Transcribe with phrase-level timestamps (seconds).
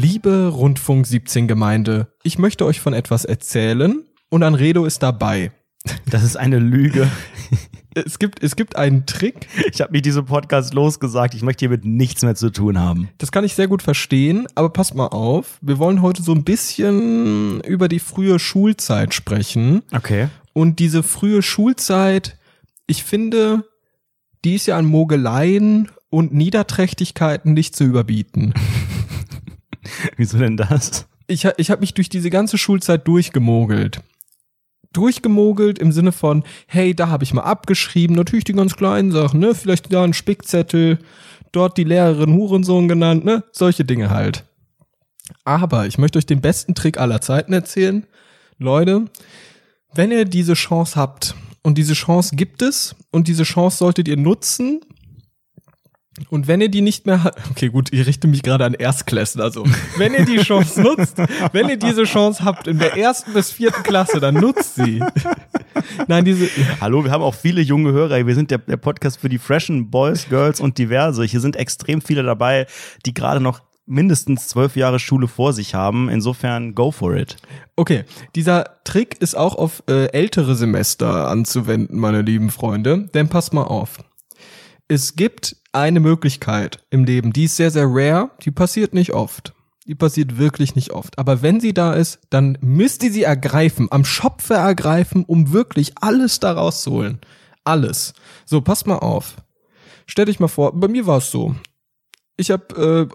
[0.00, 5.50] Liebe Rundfunk 17 Gemeinde, ich möchte euch von etwas erzählen und Anredo ist dabei.
[6.06, 7.10] Das ist eine Lüge.
[7.94, 11.34] Es gibt, es gibt einen Trick, Ich habe mich diesem Podcast losgesagt.
[11.34, 13.08] Ich möchte hiermit nichts mehr zu tun haben.
[13.18, 16.44] das kann ich sehr gut verstehen, aber passt mal auf, wir wollen heute so ein
[16.44, 19.82] bisschen über die frühe Schulzeit sprechen.
[19.90, 20.28] Okay.
[20.52, 22.38] Und diese frühe Schulzeit,
[22.86, 23.64] ich finde,
[24.44, 28.54] die ist ja an Mogeleien und Niederträchtigkeiten nicht zu überbieten.
[30.16, 31.06] Wieso denn das?
[31.28, 34.00] ich, ich habe mich durch diese ganze Schulzeit durchgemogelt.
[34.92, 39.38] Durchgemogelt im Sinne von, hey, da habe ich mal abgeschrieben, natürlich die ganz kleinen Sachen,
[39.38, 39.54] ne?
[39.54, 40.98] Vielleicht da ein Spickzettel,
[41.52, 43.44] dort die Lehrerin Hurensohn genannt, ne?
[43.52, 44.44] Solche Dinge halt.
[45.44, 48.06] Aber ich möchte euch den besten Trick aller Zeiten erzählen.
[48.56, 49.04] Leute,
[49.92, 54.16] wenn ihr diese Chance habt, und diese Chance gibt es, und diese Chance solltet ihr
[54.16, 54.80] nutzen,
[56.30, 59.44] und wenn ihr die nicht mehr habt, okay, gut, ich richte mich gerade an Erstklässler,
[59.44, 59.64] also
[59.96, 61.18] wenn ihr die Chance nutzt,
[61.52, 65.02] wenn ihr diese Chance habt in der ersten bis vierten Klasse, dann nutzt sie.
[66.06, 66.48] Nein, diese,
[66.80, 68.26] Hallo, wir haben auch viele junge Hörer.
[68.26, 71.24] Wir sind der, der Podcast für die freshen Boys, Girls und diverse.
[71.24, 72.66] Hier sind extrem viele dabei,
[73.06, 76.08] die gerade noch mindestens zwölf Jahre Schule vor sich haben.
[76.08, 77.36] Insofern go for it.
[77.76, 78.04] okay,
[78.34, 83.62] dieser Trick ist auch auf äh, ältere Semester anzuwenden, meine lieben Freunde, denn passt mal
[83.62, 83.98] auf.
[84.88, 89.52] Es gibt eine Möglichkeit im Leben, die ist sehr, sehr rare, die passiert nicht oft.
[89.86, 91.18] Die passiert wirklich nicht oft.
[91.18, 95.92] Aber wenn sie da ist, dann müsst ihr sie ergreifen, am Schopfe ergreifen, um wirklich
[96.00, 97.20] alles da rauszuholen.
[97.64, 98.14] Alles.
[98.46, 99.36] So, passt mal auf.
[100.06, 101.54] Stell dich mal vor, bei mir war es so.
[102.36, 103.06] Ich hab, äh,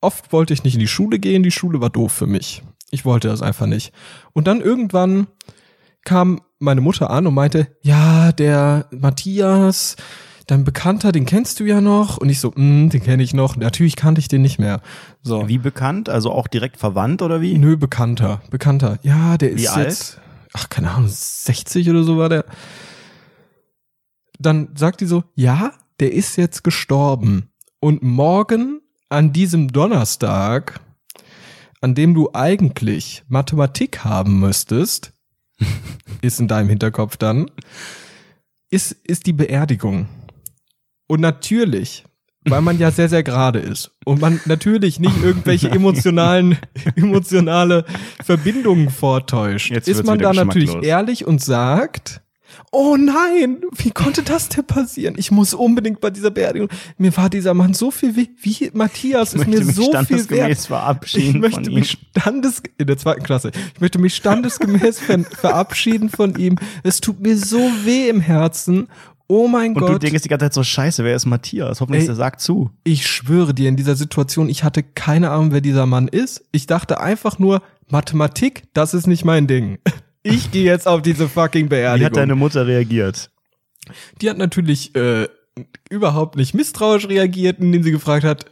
[0.00, 2.62] oft wollte ich nicht in die Schule gehen, die Schule war doof für mich.
[2.90, 3.92] Ich wollte das einfach nicht.
[4.32, 5.26] Und dann irgendwann
[6.02, 9.96] kam meine Mutter an und meinte, ja, der Matthias,
[10.50, 12.16] dein Bekannter, den kennst du ja noch.
[12.16, 13.56] Und ich so, mm, den kenne ich noch.
[13.56, 14.80] Natürlich kannte ich den nicht mehr.
[15.22, 15.48] So.
[15.48, 16.08] Wie bekannt?
[16.08, 17.56] Also auch direkt verwandt oder wie?
[17.56, 18.42] Nö, Bekannter.
[18.50, 18.98] Bekannter.
[19.02, 19.86] Ja, der ist Wie alt?
[19.86, 20.20] jetzt,
[20.52, 22.44] ach, keine Ahnung, 60 oder so war der.
[24.38, 27.50] Dann sagt die so, ja, der ist jetzt gestorben.
[27.78, 30.80] Und morgen, an diesem Donnerstag,
[31.80, 35.12] an dem du eigentlich Mathematik haben müsstest,
[36.22, 37.50] ist in deinem Hinterkopf dann,
[38.70, 40.08] ist, ist die Beerdigung.
[41.10, 42.04] Und natürlich,
[42.44, 46.56] weil man ja sehr, sehr gerade ist und man natürlich nicht irgendwelche emotionalen,
[46.94, 47.84] emotionale
[48.24, 52.22] Verbindungen vortäuscht, Jetzt ist man da natürlich ehrlich und sagt,
[52.70, 55.14] oh nein, wie konnte das denn passieren?
[55.18, 59.34] Ich muss unbedingt bei dieser Beerdigung, mir war dieser Mann so viel wie, wie Matthias
[59.34, 60.56] Ich ist mir so viel wert.
[60.58, 62.20] standesgemäß Ich verabschieden möchte von mich ihm.
[62.20, 63.50] standes in der zweiten Klasse.
[63.74, 66.56] Ich möchte mich standesgemäß ver verabschieden von ihm.
[66.82, 68.88] Es tut mir so weh im Herzen.
[69.30, 70.02] Oh mein Und du Gott.
[70.02, 71.80] denkst die ganze Zeit so, scheiße, wer ist Matthias?
[71.80, 72.06] Hoffentlich Ey.
[72.08, 72.70] der sagt zu.
[72.82, 76.44] Ich schwöre dir, in dieser Situation, ich hatte keine Ahnung, wer dieser Mann ist.
[76.50, 79.78] Ich dachte einfach nur, Mathematik, das ist nicht mein Ding.
[80.22, 82.04] Ich gehe jetzt auf diese fucking Wie Beerdigung.
[82.06, 83.30] hat deine Mutter reagiert?
[84.20, 85.28] Die hat natürlich äh,
[85.88, 88.44] überhaupt nicht misstrauisch reagiert, indem sie gefragt hat,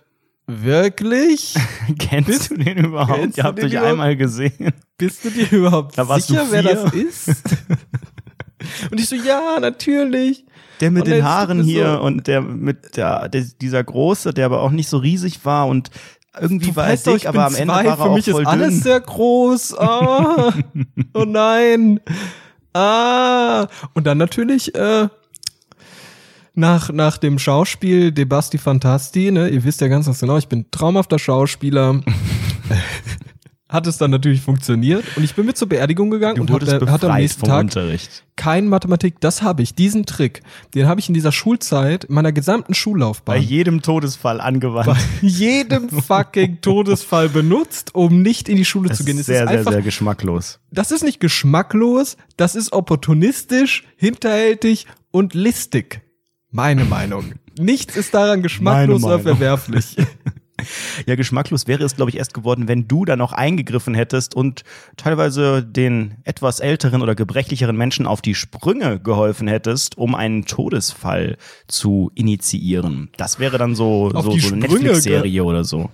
[0.47, 1.55] wirklich?
[1.99, 3.21] Kennst du den überhaupt?
[3.21, 3.91] Kennst Ihr du habt euch überhaupt?
[3.91, 4.73] einmal gesehen.
[4.97, 7.29] Bist du dir überhaupt Da du sicher, wer das ist?
[8.91, 10.47] Und ich so, ja, natürlich.
[10.81, 14.47] Der mit Und den Haaren hier so- und der mit der, der dieser große, der
[14.47, 15.91] aber auch nicht so riesig war und
[16.41, 17.85] irgendwie Du war er dick, ich aber am Ende zwei.
[17.87, 18.83] war er Für mich voll ist alles dünn.
[18.83, 19.79] sehr groß.
[19.79, 20.53] Ah.
[21.15, 22.01] oh nein.
[22.75, 23.67] Ah.
[23.95, 25.09] Und dann natürlich äh,
[26.55, 30.67] nach, nach dem Schauspiel De Basti Fantasti, ne, ihr wisst ja ganz genau, ich bin
[30.71, 32.01] traumhafter Schauspieler.
[33.69, 36.91] Hat es dann natürlich funktioniert und ich bin mit zur Beerdigung gegangen Du und hatte,
[36.91, 38.25] hatte am nächsten Tag Unterricht.
[38.35, 39.21] kein Mathematik.
[39.21, 40.41] Das habe ich, diesen Trick,
[40.75, 44.87] den habe ich in dieser Schulzeit, in meiner gesamten Bei Schullaufbahn jedem Todesfall angewandt.
[44.87, 44.97] bei
[45.27, 49.17] jedem fucking Todesfall benutzt, um nicht in die Schule Das zu gehen.
[49.17, 50.61] ist Es sehr, ist sehr, einfach, sehr geschmacklos.
[50.71, 56.01] das ist nicht geschmacklos, das ist opportunistisch, hinterhältig und listig.
[56.51, 57.33] Meine Meinung.
[57.59, 59.97] Nichts ist daran geschmacklos oder verwerflich.
[61.07, 64.65] Ja, geschmacklos wäre es, glaube ich, erst geworden, wenn du da noch eingegriffen hättest und
[64.97, 71.37] teilweise den etwas älteren oder gebrechlicheren Menschen auf die Sprünge geholfen hättest, um einen Todesfall
[71.69, 73.11] zu initiieren.
[73.17, 75.91] Das wäre dann so, Auf so, so eine Netflix-Serie oder so.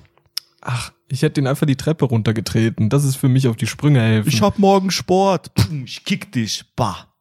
[0.61, 2.89] Ach, ich hätte den einfach die Treppe runtergetreten.
[2.89, 4.41] Das ist für mich auf die Sprünge helfen.
[4.41, 5.55] hab morgen Sport.
[5.55, 6.65] Pum, Ich kick dich.
[6.75, 7.14] Bah.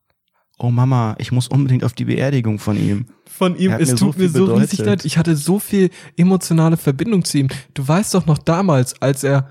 [0.63, 3.07] Oh Mama, ich muss unbedingt auf die Beerdigung von ihm.
[3.25, 3.73] von ihm.
[3.73, 4.85] Es mir so tut mir viel so riesig bedeutet.
[4.85, 5.05] leid.
[5.05, 7.49] Ich hatte so viel emotionale Verbindung zu ihm.
[7.73, 9.49] Du weißt doch noch damals, als er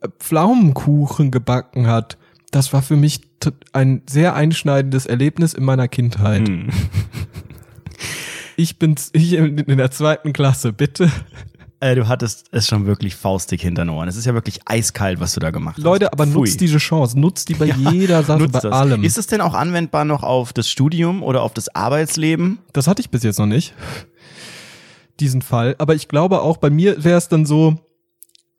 [0.00, 2.18] äh, Pflaumenkuchen gebacken hat.
[2.50, 3.20] Das war für mich
[3.72, 6.48] ein sehr einschneidendes Erlebnis in meiner Kindheit.
[6.48, 6.68] Hm.
[8.56, 11.10] Ich bin ich in der zweiten Klasse, bitte.
[11.80, 14.06] Äh, du hattest es schon wirklich faustig hinter den Ohren.
[14.06, 15.84] Es ist ja wirklich eiskalt, was du da gemacht hast.
[15.84, 16.40] Leute, aber Pfui.
[16.40, 18.72] nutzt diese Chance, nutzt die bei jeder Sache, Nutzt bei das.
[18.72, 19.02] allem.
[19.02, 22.58] Ist es denn auch anwendbar noch auf das Studium oder auf das Arbeitsleben?
[22.74, 23.74] Das hatte ich bis jetzt noch nicht.
[25.20, 25.74] Diesen Fall.
[25.78, 27.78] Aber ich glaube auch, bei mir wäre es dann so,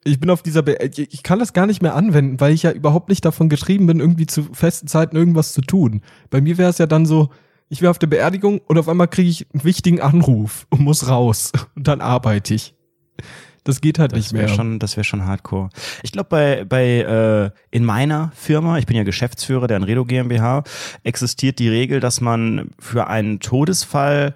[0.04, 2.72] ich bin auf dieser, Be ich kann das gar nicht mehr anwenden, weil ich ja
[2.72, 6.02] überhaupt nicht davon getrieben bin, irgendwie zu festen Zeiten irgendwas zu tun.
[6.30, 7.30] Bei mir wäre es ja dann so,
[7.68, 11.08] ich wäre auf der Beerdigung und auf einmal kriege ich einen wichtigen Anruf und muss
[11.08, 12.74] raus und dann arbeite ich.
[13.64, 14.54] Das geht halt nicht Das wäre mehr.
[14.54, 15.70] schon, das wäre schon hardcore.
[16.02, 20.64] Ich glaube, bei, bei äh, in meiner Firma, ich bin ja Geschäftsführer der Anredo GmbH,
[21.04, 24.34] existiert die Regel, dass man für einen Todesfall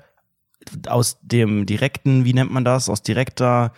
[0.88, 3.72] aus dem direkten, wie nennt man das, aus direkter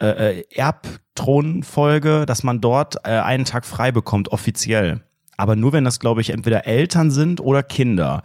[0.00, 5.02] äh, äh, Erbthronfolge, dass man dort äh, einen Tag frei bekommt, offiziell.
[5.36, 8.22] Aber nur wenn das, glaube ich, entweder Eltern sind oder Kinder.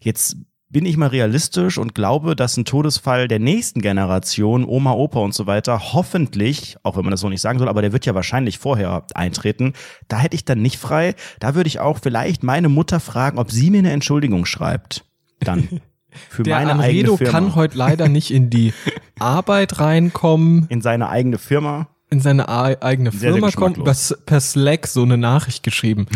[0.00, 0.36] Jetzt
[0.70, 5.34] bin ich mal realistisch und glaube, dass ein Todesfall der nächsten Generation, Oma, Opa und
[5.34, 8.14] so weiter, hoffentlich, auch wenn man das so nicht sagen soll, aber der wird ja
[8.14, 9.72] wahrscheinlich vorher eintreten,
[10.08, 11.14] da hätte ich dann nicht frei.
[11.40, 15.04] Da würde ich auch vielleicht meine Mutter fragen, ob sie mir eine Entschuldigung schreibt.
[15.40, 15.68] Dann.
[16.28, 17.30] Für Der meine Anredo eigene Firma.
[17.32, 18.72] kann heute leider nicht in die
[19.20, 21.86] Arbeit reinkommen, in seine eigene Firma.
[22.10, 24.08] in seine eigene Sehr, sehr Firma kommen, geschmacklos.
[24.08, 26.06] per, per Slack so eine Nachricht geschrieben.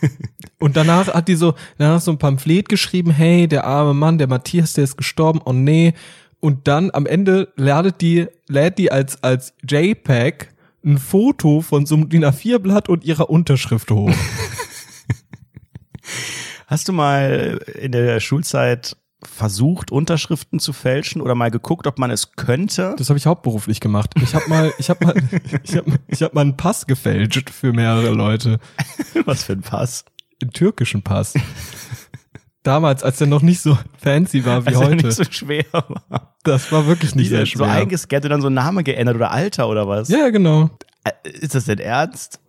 [0.64, 4.28] Und danach hat die so, danach so ein Pamphlet geschrieben, hey, der arme Mann, der
[4.28, 5.92] Matthias, der ist gestorben, oh nee.
[6.40, 11.96] Und dann am Ende ladet die, lädt die als, als JPEG ein Foto von so
[11.96, 14.10] einem DIN A4-Blatt und ihrer Unterschrift hoch.
[16.66, 22.10] Hast du mal in der Schulzeit versucht, Unterschriften zu fälschen oder mal geguckt, ob man
[22.10, 22.94] es könnte?
[22.96, 24.12] Das habe ich hauptberuflich gemacht.
[24.22, 25.14] Ich habe mal, ich habe mal,
[25.62, 28.60] ich habe ich hab mal einen Pass gefälscht für mehrere Leute.
[29.26, 30.06] Was für ein Pass.
[30.44, 31.34] Den türkischen Pass.
[32.62, 35.06] Damals, als der noch nicht so fancy war wie Also heute.
[35.06, 36.34] nicht so schwer war.
[36.44, 37.70] das war wirklich nicht sehr so schwer.
[37.70, 40.08] eingescannt und dann so Name geändert oder Alter oder was?
[40.08, 40.70] ja, genau.
[41.24, 42.40] Ist das denn ernst?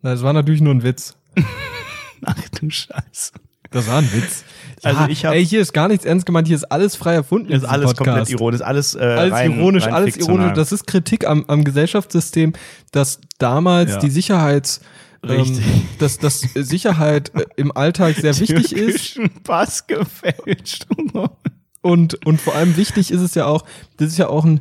[0.00, 1.14] Na, Das war natürlich nur ein Witz.
[2.24, 3.32] Ach du Scheiße.
[3.70, 4.44] Das war ein Witz.
[4.82, 7.52] Also ich hab- ey, hier ist gar nichts ernst gemeint, hier ist alles frei erfunden.
[7.52, 7.98] Ist alles Podcast.
[8.08, 10.36] komplett ironisch, alles, äh, Alles rein, ironisch, rein alles fiktional.
[10.40, 10.56] ironisch.
[10.56, 12.54] Das ist Kritik am, am Gesellschaftssystem,
[12.92, 13.98] dass damals Ja.
[13.98, 14.80] die Sicherheits,
[15.22, 15.64] ähm, Richtig.
[15.98, 19.20] dass, dass Sicherheit äh, im Alltag sehr wichtig ist.
[19.44, 20.86] Pass gefälscht.
[21.82, 23.64] Und, und vor allem wichtig ist es ja auch,
[23.96, 24.60] das ist ja auch ein,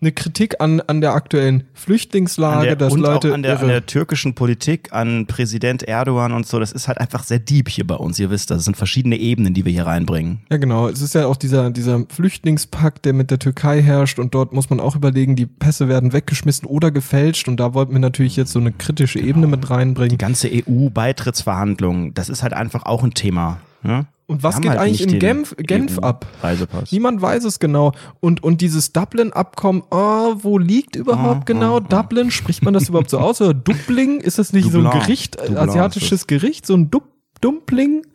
[0.00, 3.60] eine Kritik an, an der aktuellen Flüchtlingslage, An der, dass und Leute auch an der,
[3.60, 7.68] an der türkischen Politik, an Präsident Erdogan und so, das ist halt einfach sehr deep
[7.68, 8.64] hier bei uns, ihr wisst das.
[8.64, 10.40] Sind verschiedene Ebenen, die wir hier reinbringen.
[10.50, 10.88] Ja, genau.
[10.88, 14.70] Es ist ja auch dieser, dieser Flüchtlingspakt, der mit der Türkei herrscht und dort muss
[14.70, 18.52] man auch überlegen, die Pässe werden weggeschmissen oder gefälscht und da wollten wir natürlich jetzt
[18.52, 20.18] so eine kritische Ebene mit Die reinbringen.
[20.18, 23.58] ganze EU-Beitrittsverhandlung, das ist halt einfach auch ein Thema.
[23.82, 24.06] Ne?
[24.30, 26.24] Und was geht halt eigentlich in Genf, Genf ab?
[26.40, 26.92] EU-Reisepass.
[26.92, 27.90] Niemand weiß es genau.
[28.20, 32.30] Und, und dieses Dublin-Abkommen, oh, wo liegt überhaupt Ah, genau ah, Dublin?
[32.30, 33.40] Spricht man das überhaupt so aus?
[33.40, 34.20] Oder Dumpling?
[34.20, 34.92] Ist das nicht so Dublin.
[34.92, 36.64] ein Gericht, äh, Dublin asiatisches Gericht?
[36.64, 37.08] So ein Dup
[37.40, 38.06] Dumpling?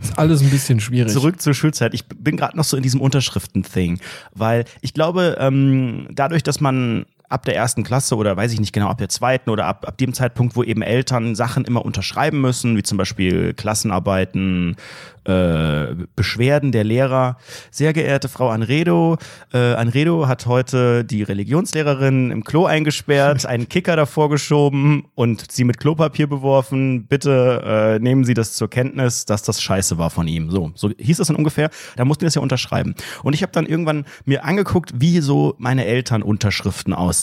[0.00, 1.12] Ist alles ein bisschen schwierig.
[1.12, 1.94] Zurück zur Schulzeit.
[1.94, 3.98] Ich bin gerade noch so in diesem Unterschriften-Thing,
[4.36, 8.72] weil ich glaube, ähm, dadurch, dass man ab der ersten Klasse oder weiß ich nicht
[8.72, 12.40] genau, ab der zweiten oder ab, ab dem Zeitpunkt, wo eben Eltern Sachen immer unterschreiben
[12.40, 14.76] müssen, wie zum Beispiel Klassenarbeiten,
[15.24, 17.36] äh, Beschwerden der Lehrer.
[17.70, 19.18] Sehr geehrte Frau Anredo,
[19.52, 25.64] äh, Anredo hat heute die Religionslehrerin im Klo eingesperrt, einen Kicker davor geschoben und sie
[25.64, 27.06] mit Klopapier beworfen.
[27.06, 30.50] Bitte äh, nehmen Sie das zur Kenntnis, dass das scheiße war von ihm.
[30.50, 31.68] So, so hieß das dann ungefähr.
[31.96, 32.94] Da mussten wir das ja unterschreiben.
[33.22, 37.17] Und ich habe dann irgendwann mir angeguckt, wie so meine Eltern Unterschriften aussehen.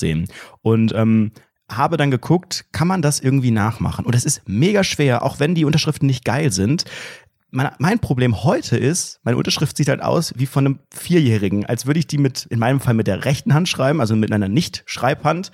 [0.62, 1.32] Und ähm,
[1.70, 4.06] habe dann geguckt, kann man das irgendwie nachmachen?
[4.06, 6.86] Und es ist mega schwer, auch wenn die Unterschriften nicht geil sind.
[7.52, 11.86] Mein, mein Problem heute ist, meine Unterschrift sieht halt aus wie von einem Vierjährigen, als
[11.86, 14.50] würde ich die mit, in meinem Fall mit der rechten Hand schreiben, also mit einer
[14.50, 15.52] Nicht-Schreibhand.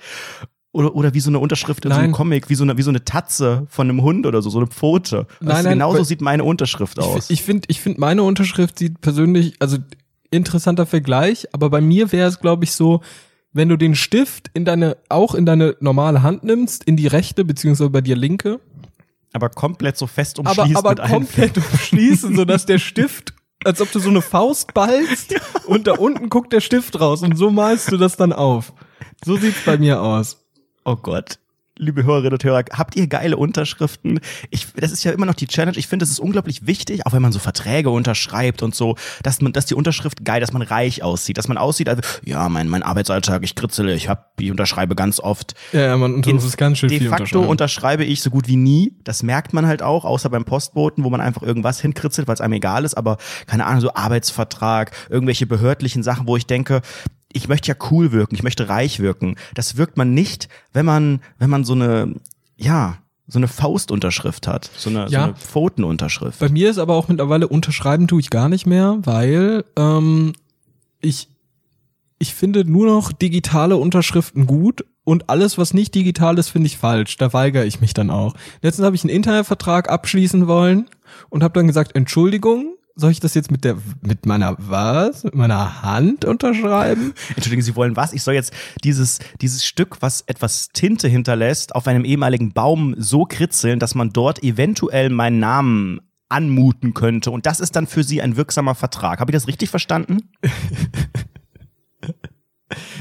[0.74, 2.16] Oder, oder wie so eine Unterschrift in so einem Nein.
[2.16, 4.68] Comic, wie so, eine, wie so eine Tatze von einem Hund oder so, so eine
[4.68, 5.26] Pfote.
[5.40, 7.28] Nein, Weißt du, nein, genauso sieht meine Unterschrift Ich, aus.
[7.28, 9.76] ich finde, ich find, meine Unterschrift sieht persönlich, also
[10.30, 13.02] interessanter Vergleich, aber bei mir wäre es, glaube ich, so,
[13.52, 17.44] wenn du den Stift in deine, auch in deine normale Hand nimmst, in die rechte,
[17.44, 18.60] beziehungsweise bei dir linke,
[19.32, 23.80] aber komplett so fest aber, umschließt aber mit einem komplett umschließen, sodass der Stift, als
[23.80, 25.34] ob du so eine Faust ballst
[25.66, 28.72] und da unten guckt der Stift raus und so malst du das dann auf.
[29.24, 30.38] So sieht's bei mir aus.
[30.84, 31.38] Oh Gott.
[31.78, 34.20] Liebe Hörerinnen und Hörer, habt ihr geile Unterschriften?
[34.50, 35.78] Ich, das ist ja immer noch die Challenge.
[35.78, 39.40] Ich finde, es ist unglaublich wichtig, auch wenn man so Verträge unterschreibt und so, dass
[39.40, 42.68] man, dass die Unterschrift geil, dass man reich aussieht, dass man aussieht, also, ja, mein,
[42.68, 45.54] mein Arbeitsalltag, ich kritzele, ich hab, ich unterschreibe ganz oft.
[45.72, 48.56] Ja, man, und das ist ganz schön De viel facto unterschreibe ich so gut wie
[48.56, 48.94] nie.
[49.02, 52.42] Das merkt man halt auch, außer beim Postboten, wo man einfach irgendwas hinkritzelt, weil es
[52.42, 52.98] einem egal ist.
[52.98, 56.82] Aber keine Ahnung, so Arbeitsvertrag, irgendwelche behördlichen Sachen, wo ich denke,
[57.34, 59.36] ich möchte ja cool wirken, ich möchte reich wirken.
[59.54, 62.14] Das wirkt man nicht, wenn man, wenn man so eine,
[62.56, 65.08] ja, so eine Faustunterschrift hat, so eine, Ja.
[65.08, 66.38] so eine Pfotenunterschrift.
[66.38, 70.32] Bei mir ist aber auch mittlerweile unterschreiben tue ich gar nicht mehr, weil ähm,
[71.00, 71.28] ich
[72.18, 76.78] ich finde nur noch digitale Unterschriften gut und alles, was nicht digital ist, finde ich
[76.78, 77.16] falsch.
[77.16, 78.34] Da weigere ich mich dann auch.
[78.60, 80.88] Letztens habe ich einen Internetvertrag abschließen wollen
[81.30, 85.24] und habe dann gesagt, Entschuldigung, soll ich das jetzt mit der mit meiner was?
[85.24, 87.14] Mit meiner Hand unterschreiben?
[87.34, 88.12] Entschuldigen Sie wollen was?
[88.12, 88.52] Ich soll jetzt
[88.84, 94.10] dieses, dieses Stück, was etwas Tinte hinterlässt, auf einem ehemaligen Baum so kritzeln, dass man
[94.10, 97.30] dort eventuell meinen Namen anmuten könnte.
[97.30, 99.20] Und das ist dann für Sie ein wirksamer Vertrag.
[99.20, 100.30] Habe ich das richtig verstanden?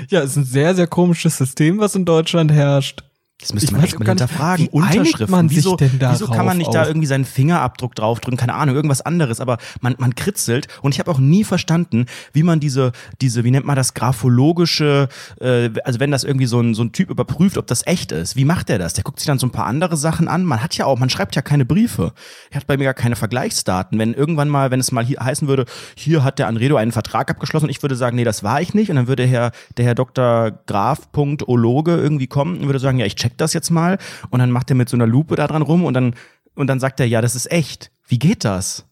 [0.10, 3.04] Ja, es ist ein sehr sehr komisches System, was in Deutschland herrscht.
[3.42, 4.70] Das müsste Ich man echt mal nicht, hinterfragen.
[4.72, 5.32] einigt Unterschriften.
[5.32, 6.88] man wieso, wieso kann man nicht da auch?
[6.88, 8.38] irgendwie seinen Fingerabdruck draufdrücken?
[8.38, 9.40] Keine Ahnung, irgendwas anderes.
[9.40, 10.68] Aber man, man kritzelt.
[10.82, 15.10] Und ich habe auch nie verstanden, wie man diese, diese, wie nennt man das, graphologische,
[15.40, 18.36] äh, also wenn das irgendwie so ein, so ein Typ überprüft, ob das echt ist.
[18.36, 18.94] Wie macht der das?
[18.94, 20.46] Der guckt sich dann so ein paar andere Sachen an.
[20.46, 22.14] Man hat ja auch, man schreibt ja keine Briefe.
[22.52, 23.98] Er hat bei mir gar keine Vergleichsdaten.
[23.98, 27.30] Wenn irgendwann mal, wenn es mal hier heißen würde, hier hat der Anredo einen Vertrag
[27.32, 28.90] abgeschlossen und ich würde sagen, nee, das war ich nicht.
[28.90, 30.52] Und dann würde Herr, der Herr Dr.
[30.68, 33.98] Graf.ologe irgendwie kommen und würde sagen, ja, ich check das jetzt mal.
[34.30, 36.16] Und dann macht er mit so einer Lupe da dran rum und dann,
[36.56, 37.92] und dann sagt er, ja, das ist echt.
[38.08, 38.86] Wie geht das?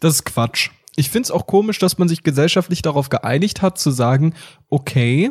[0.00, 0.70] Das ist Quatsch.
[0.94, 4.34] Ich find's auch komisch, dass man sich gesellschaftlich darauf geeinigt hat, zu sagen,
[4.68, 5.30] okay,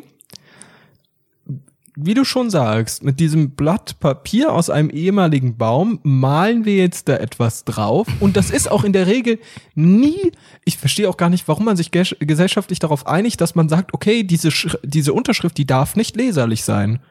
[1.96, 7.10] wie du schon sagst, mit diesem Blatt Papier aus einem ehemaligen Baum malen wir jetzt
[7.10, 8.08] da etwas drauf.
[8.22, 9.39] Und das ist auch in der Regel
[9.75, 10.31] nie,
[10.63, 13.93] ich verstehe auch gar nicht, warum man sich ges- gesellschaftlich darauf einigt, dass man sagt,
[13.93, 14.50] okay, diese,
[14.84, 17.01] diese Unterschrift, die darf nicht leserlich sein.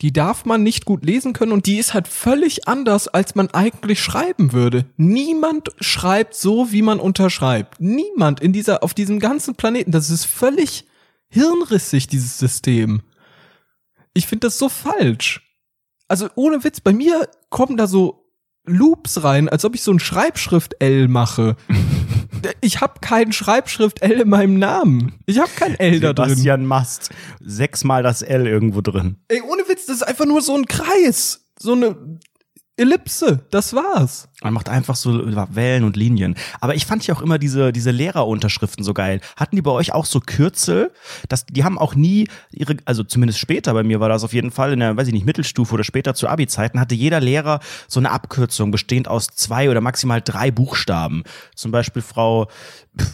[0.00, 3.50] Die darf man nicht gut lesen können und die ist halt völlig anders, als man
[3.50, 4.86] eigentlich schreiben würde.
[4.96, 7.80] Niemand schreibt so, wie man unterschreibt.
[7.80, 9.90] Niemand in dieser, auf diesem ganzen Planeten.
[9.92, 10.86] Das ist völlig
[11.28, 13.02] hirnrissig, dieses System.
[14.14, 15.42] Ich finde das so falsch.
[16.08, 18.19] Also ohne Witz, bei mir kommen da so
[18.70, 21.56] Loops rein, als ob ich so ein Schreibschrift-L mache.
[22.62, 25.12] Ich habe kein Schreibschrift-L in meinem Namen.
[25.26, 26.30] Ich habe kein L da drin.
[26.30, 27.10] Sebastian Mast.
[27.40, 29.16] Sechsmal das L irgendwo drin.
[29.28, 31.44] Ey, ohne Witz, das ist einfach nur so ein Kreis.
[31.58, 32.18] So eine
[32.80, 33.40] Ellipse.
[33.50, 34.28] Das war's.
[34.42, 35.12] Man macht einfach so
[35.54, 36.34] Wellen und Linien.
[36.60, 39.20] Aber ich fand ja auch immer diese, diese Lehrerunterschriften so geil.
[39.36, 40.90] Hatten die bei euch auch so Kürzel?
[41.28, 44.50] Das, die haben auch nie ihre, also zumindest später bei mir war das auf jeden
[44.50, 48.00] Fall in der, weiß ich nicht, Mittelstufe oder später zu Abi-Zeiten, hatte jeder Lehrer so
[48.00, 51.22] eine Abkürzung bestehend aus zwei oder maximal drei Buchstaben.
[51.54, 52.48] Zum Beispiel Frau,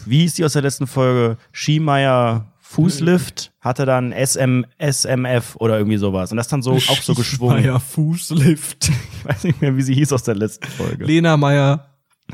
[0.05, 1.37] wie hieß die aus der letzten Folge?
[1.51, 6.31] Schiemeyer Fußlift hatte dann SM, SMF oder irgendwie sowas.
[6.31, 7.61] Und das dann so auch so geschwungen.
[7.63, 8.89] Meier Fußlift.
[9.19, 11.03] Ich weiß nicht mehr, wie sie hieß aus der letzten Folge.
[11.03, 11.89] Lena Meier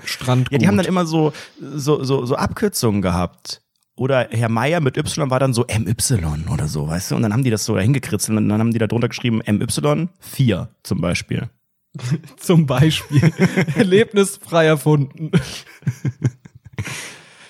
[0.05, 0.51] Strand.
[0.51, 3.61] Ja, die haben dann immer so, so, so, so Abkürzungen gehabt.
[3.95, 7.15] Oder Herr Meier mit Y war dann so MY oder so, weißt du?
[7.15, 9.41] Und dann haben die das so dahin gekritzelt und dann haben die da drunter geschrieben
[9.47, 11.49] MY 4 zum Beispiel.
[12.37, 13.31] zum Beispiel
[13.75, 15.31] erlebnisfrei erfunden.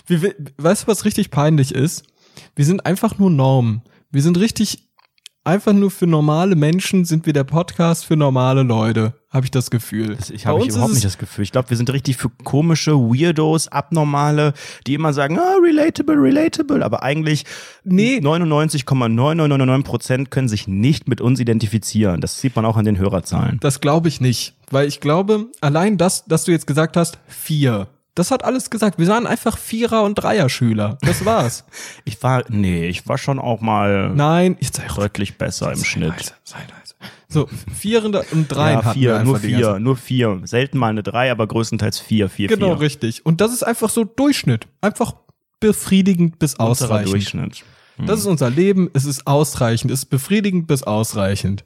[0.08, 2.04] Wie, wi- weißt du, was richtig peinlich ist?
[2.56, 3.82] Wir sind einfach nur Normen.
[4.12, 4.90] Wir sind richtig
[5.44, 9.70] einfach nur für normale Menschen sind wir der Podcast für normale Leute, habe ich das
[9.72, 10.18] Gefühl.
[10.32, 11.44] Ich Bei habe überhaupt nicht das Gefühl.
[11.44, 14.54] Ich glaube, wir sind richtig für komische Weirdos, Abnormale,
[14.88, 16.84] die immer sagen, ah, relatable, relatable.
[16.86, 17.46] Aber eigentlich
[17.84, 18.20] Nee.
[18.20, 22.22] 99,9999 Prozent können sich nicht mit uns identifizieren.
[22.22, 23.60] Das sieht man auch an den Hörerzahlen.
[23.62, 27.88] Das glaube ich nicht, weil ich glaube, allein das, dass du jetzt gesagt hast, vier,
[28.16, 29.00] das hat alles gesagt.
[29.00, 30.98] Wir waren einfach Vierer- und Dreier-Schüler.
[31.02, 31.66] Das war's.
[32.06, 35.86] Ich war, nee, ich war schon auch mal Nein, ich sei deutlich besser im sei
[35.86, 36.10] Schnitt.
[36.18, 36.96] leise, sei leise.
[37.28, 40.42] So, Vier und Dreien Ja, vier, nur vier, nur vier.
[40.44, 42.80] Selten mal eine drei, aber größtenteils vier, vier, Genau, vier.
[42.82, 43.26] richtig.
[43.26, 44.68] Und das ist einfach so Durchschnitt.
[44.82, 45.16] Einfach
[45.60, 47.12] befriedigend bis Unterer ausreichend.
[47.14, 47.64] Durchschnitt.
[47.98, 48.90] Das ist unser Leben.
[48.94, 49.92] Es ist ausreichend.
[49.92, 51.64] Es ist befriedigend bis ausreichend.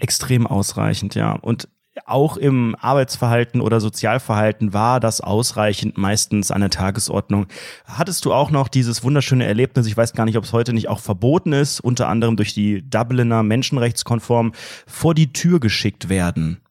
[0.00, 1.32] Extrem ausreichend, ja.
[1.32, 1.68] Und
[2.06, 7.46] auch im Arbeitsverhalten oder Sozialverhalten war das ausreichend meistens an der Tagesordnung.
[7.84, 10.88] Hattest du auch noch dieses wunderschöne Erlebnis, ich weiß gar nicht, ob es heute nicht
[10.88, 14.52] auch verboten ist, unter anderem durch die Dubliner Menschenrechtskonform,
[14.86, 16.63] vor die Tür geschickt werden?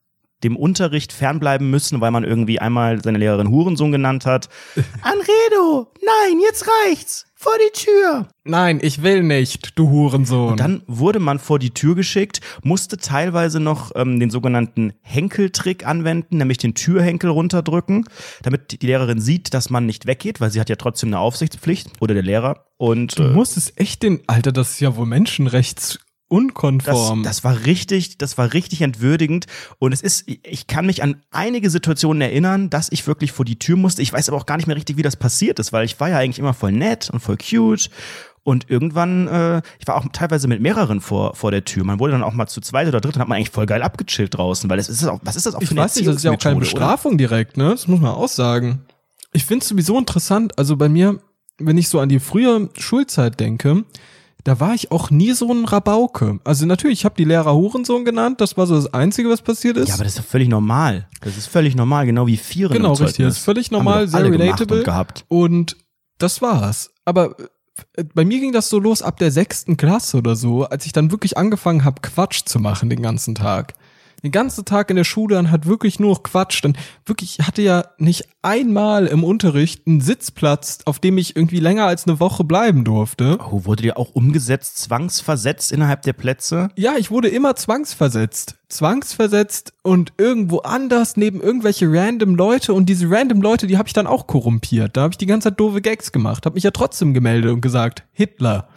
[0.43, 4.49] Dem Unterricht fernbleiben müssen, weil man irgendwie einmal seine Lehrerin Hurensohn genannt hat.
[5.01, 7.25] Anredo, nein, jetzt reicht's.
[7.43, 8.29] Vor die Tür.
[8.45, 10.51] Nein, ich will nicht, du Hurensohn.
[10.51, 15.85] Und dann wurde man vor die Tür geschickt, musste teilweise noch ähm, den sogenannten Henkeltrick
[15.85, 18.05] anwenden, nämlich den Türhenkel runterdrücken,
[18.43, 21.89] damit die Lehrerin sieht, dass man nicht weggeht, weil sie hat ja trotzdem eine Aufsichtspflicht
[21.99, 22.63] oder der Lehrer.
[22.77, 25.99] Und du äh, musstest echt den, Alter, das ist ja wohl das,
[26.33, 27.23] menschenrechtsunkonform.
[27.23, 29.45] das war richtig, das war richtig entwürdigend.
[29.79, 33.59] Und es ist, ich kann mich an einige Situationen erinnern, dass ich wirklich vor die
[33.59, 34.01] Tür musste.
[34.01, 36.09] Ich weiß aber auch gar nicht mehr richtig, wie das passiert ist, weil ich war
[36.09, 37.89] ja eigentlich immer voll nett und voll cute.
[38.45, 41.85] Und irgendwann, äh, ich war auch teilweise mit mehreren vor, vor der Tür.
[41.85, 43.81] Man wurde dann auch mal zu zweit oder dritt und hat man eigentlich voll geil
[43.81, 46.07] abgechillt draußen, weil es ist auch, was ist das auch Ich für eine weiß nicht,
[46.07, 46.87] das ist ja auch keine Erziehungsmethode, oder?
[46.87, 47.69] Bestrafung direkt, ne?
[47.69, 48.81] Das muss man auch sagen.
[49.31, 51.21] Ich finde es sowieso interessant, also bei mir,
[51.57, 53.85] wenn ich so an die frühe Schulzeit denke,
[54.43, 56.39] da war ich auch nie so ein Rabauke.
[56.43, 59.77] Also natürlich, ich habe die Lehrer Hurensohn genannt, das war so das Einzige, was passiert
[59.77, 59.87] ist.
[59.87, 61.07] Ja, aber das ist doch völlig normal.
[61.21, 63.25] Das ist völlig normal, genau wie Vieren Genau, richtig.
[63.25, 64.79] Das ist völlig normal, sehr relatable.
[64.79, 65.25] Und gehabt.
[65.29, 65.77] Und
[66.17, 66.91] das war's.
[67.05, 67.37] Aber
[67.95, 70.91] äh, bei mir ging das so los ab der sechsten Klasse oder so, als ich
[70.91, 73.73] dann wirklich angefangen habe, Quatsch zu machen den ganzen Tag.
[74.23, 76.63] Den ganzen Tag in der Schule und hat wirklich nur noch Quatsch.
[76.63, 81.59] Dann wirklich, ich hatte ja nicht einmal im Unterricht einen Sitzplatz, auf dem ich irgendwie
[81.59, 83.37] länger als eine Woche bleiben durfte.
[83.51, 86.69] Oh, wurde dir auch umgesetzt, zwangsversetzt innerhalb der Plätze?
[86.77, 88.55] Ja, ich wurde immer zwangsversetzt.
[88.69, 93.93] Zwangsversetzt und irgendwo anders neben irgendwelche random Leute und diese random Leute, die habe ich
[93.93, 94.95] dann auch korrumpiert.
[94.95, 97.61] Da habe ich die ganze Zeit doofe Gags gemacht, habe mich ja trotzdem gemeldet und
[97.61, 98.69] gesagt, Hitler.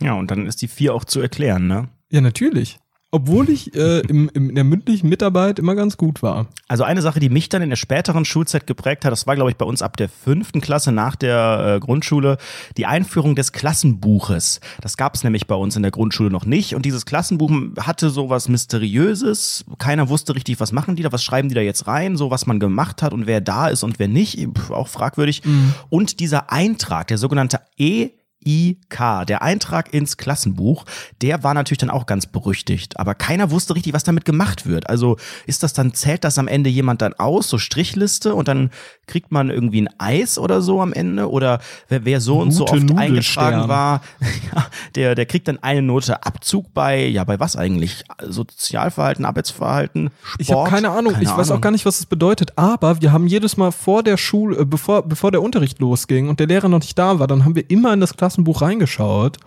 [0.00, 1.88] Ja, und dann ist die vier auch zu erklären, ne?
[2.10, 2.78] Ja, natürlich.
[3.10, 6.46] Obwohl ich äh, im, im, in der mündlichen Mitarbeit immer ganz gut war.
[6.68, 9.50] Also eine Sache, die mich dann in der späteren Schulzeit geprägt hat, das war, glaube
[9.50, 12.36] ich, bei uns ab der fünften Klasse nach der äh, Grundschule,
[12.76, 14.60] die Einführung des Klassenbuches.
[14.82, 16.74] Das gab es nämlich bei uns in der Grundschule noch nicht.
[16.74, 17.50] Und dieses Klassenbuch
[17.80, 19.64] hatte so was Mysteriöses.
[19.78, 22.44] Keiner wusste richtig, was machen die da, was schreiben die da jetzt rein, so was
[22.44, 24.46] man gemacht hat und wer da ist und wer nicht.
[24.68, 25.42] Auch fragwürdig.
[25.88, 28.10] Und dieser Eintrag, der sogenannte E
[28.44, 30.84] IK, der Eintrag ins Klassenbuch,
[31.20, 34.88] der war natürlich dann auch ganz berüchtigt, aber keiner wusste richtig, was damit gemacht wird.
[34.88, 35.16] Also
[35.46, 38.70] ist das dann, zählt das am Ende jemand dann aus, so Strichliste und dann
[39.06, 42.64] kriegt man irgendwie ein Eis oder so am Ende oder wer, wer so und so
[42.64, 44.02] Gute oft eingetragen war,
[44.54, 48.04] ja, der, der kriegt dann eine Note Abzug bei, ja, bei was eigentlich?
[48.22, 50.40] Sozialverhalten, Arbeitsverhalten, Sport?
[50.40, 53.26] Ich habe keine Ahnung, ich weiß auch gar nicht, was das bedeutet, aber wir haben
[53.26, 56.80] jedes Mal vor der Schule, äh, bevor, bevor der Unterricht losging und der Lehrer noch
[56.80, 59.38] nicht da war, dann haben wir immer in das Klassenbuch reingeschaut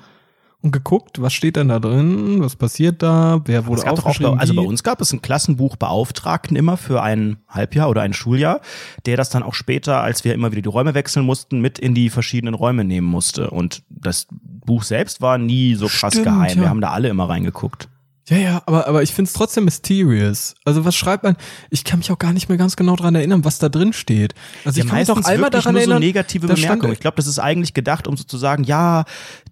[0.61, 4.39] und geguckt, was steht denn da drin, was passiert da, wer wurde auch aufgeschrieben.
[4.39, 8.61] also bei uns gab es einen Klassenbuchbeauftragten immer für ein Halbjahr oder ein Schuljahr,
[9.05, 11.95] der das dann auch später, als wir immer wieder die Räume wechseln mussten, mit in
[11.95, 13.49] die verschiedenen Räume nehmen musste.
[13.49, 16.57] Und das Buch selbst war nie so krass Stimmt, geheim.
[16.57, 16.63] ja.
[16.63, 17.89] Wir haben da alle immer reingeguckt.
[18.29, 20.55] Ja, ja, aber, aber ich find's trotzdem mysterious.
[20.63, 21.35] Also was schreibt man?
[21.69, 24.35] Ich kann mich auch gar nicht mehr ganz genau dran erinnern, was da drin steht.
[24.63, 26.93] Also ich ja, kann mich doch einmal daran nur erinnern, so negative Bemerkungen.
[26.93, 29.05] Ich glaube, das ist eigentlich gedacht, um sozusagen, ja,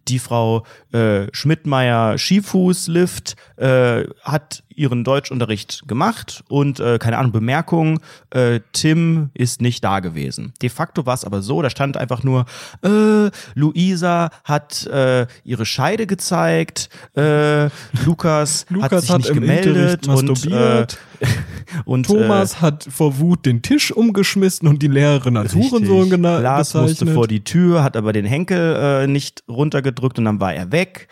[0.08, 8.00] die Frau äh, Schmidtmeier Skifußlift äh, hat ihren Deutschunterricht gemacht und äh, keine Ahnung, Bemerkung,
[8.32, 10.54] äh, Tim ist nicht da gewesen.
[10.62, 12.46] De facto war es aber so, da stand einfach nur,
[12.84, 17.65] äh, Luisa hat äh, ihre Scheide gezeigt, äh,
[18.06, 20.88] Lukas, hat Lukas sich hat nicht gemeldet und, äh,
[21.86, 26.74] und Thomas hat vor Wut den Tisch umgeschmissen und die Lehrerin als Hurensohn gena- Lars
[26.74, 27.15] musste bezeichnet.
[27.15, 31.10] vor die Tür, hat aber den Henkel äh, nicht runtergedrückt und dann war er weg.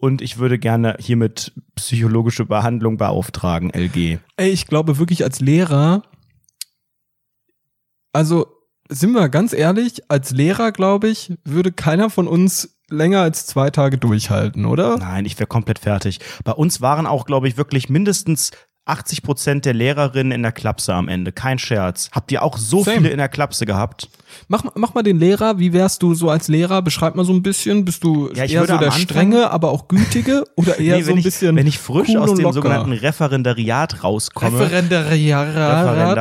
[0.00, 4.18] Und ich würde gerne hiermit psychologische Behandlung beauftragen, LG.
[4.36, 6.02] Ey, ich glaube wirklich als Lehrer,
[8.12, 8.46] also
[8.88, 13.70] sind wir ganz ehrlich, als Lehrer, glaube ich, würde keiner von uns länger als zwei
[13.70, 14.96] Tage durchhalten, oder?
[14.96, 16.18] Nein, ich wäre komplett fertig.
[16.44, 18.50] Bei uns waren auch, glaube ich, wirklich mindestens
[18.90, 21.32] 80 Prozent der Lehrerinnen in der Klapse am Ende.
[21.32, 22.10] Kein Scherz.
[22.12, 22.98] Habt ihr auch so Same.
[22.98, 24.08] viele in der Klapse gehabt?
[24.48, 26.82] Mach, mach mal den Lehrer, wie wärst du so als Lehrer?
[26.82, 29.88] Beschreib mal so ein bisschen, bist du Ja, eher so der Anfang- strenge, aber auch
[29.88, 32.92] gütige oder eher Nee, so ein ich, bisschen wenn ich frisch cool aus dem sogenannten
[32.92, 34.60] Referendariat rauskomme.
[34.60, 35.48] Referendariat.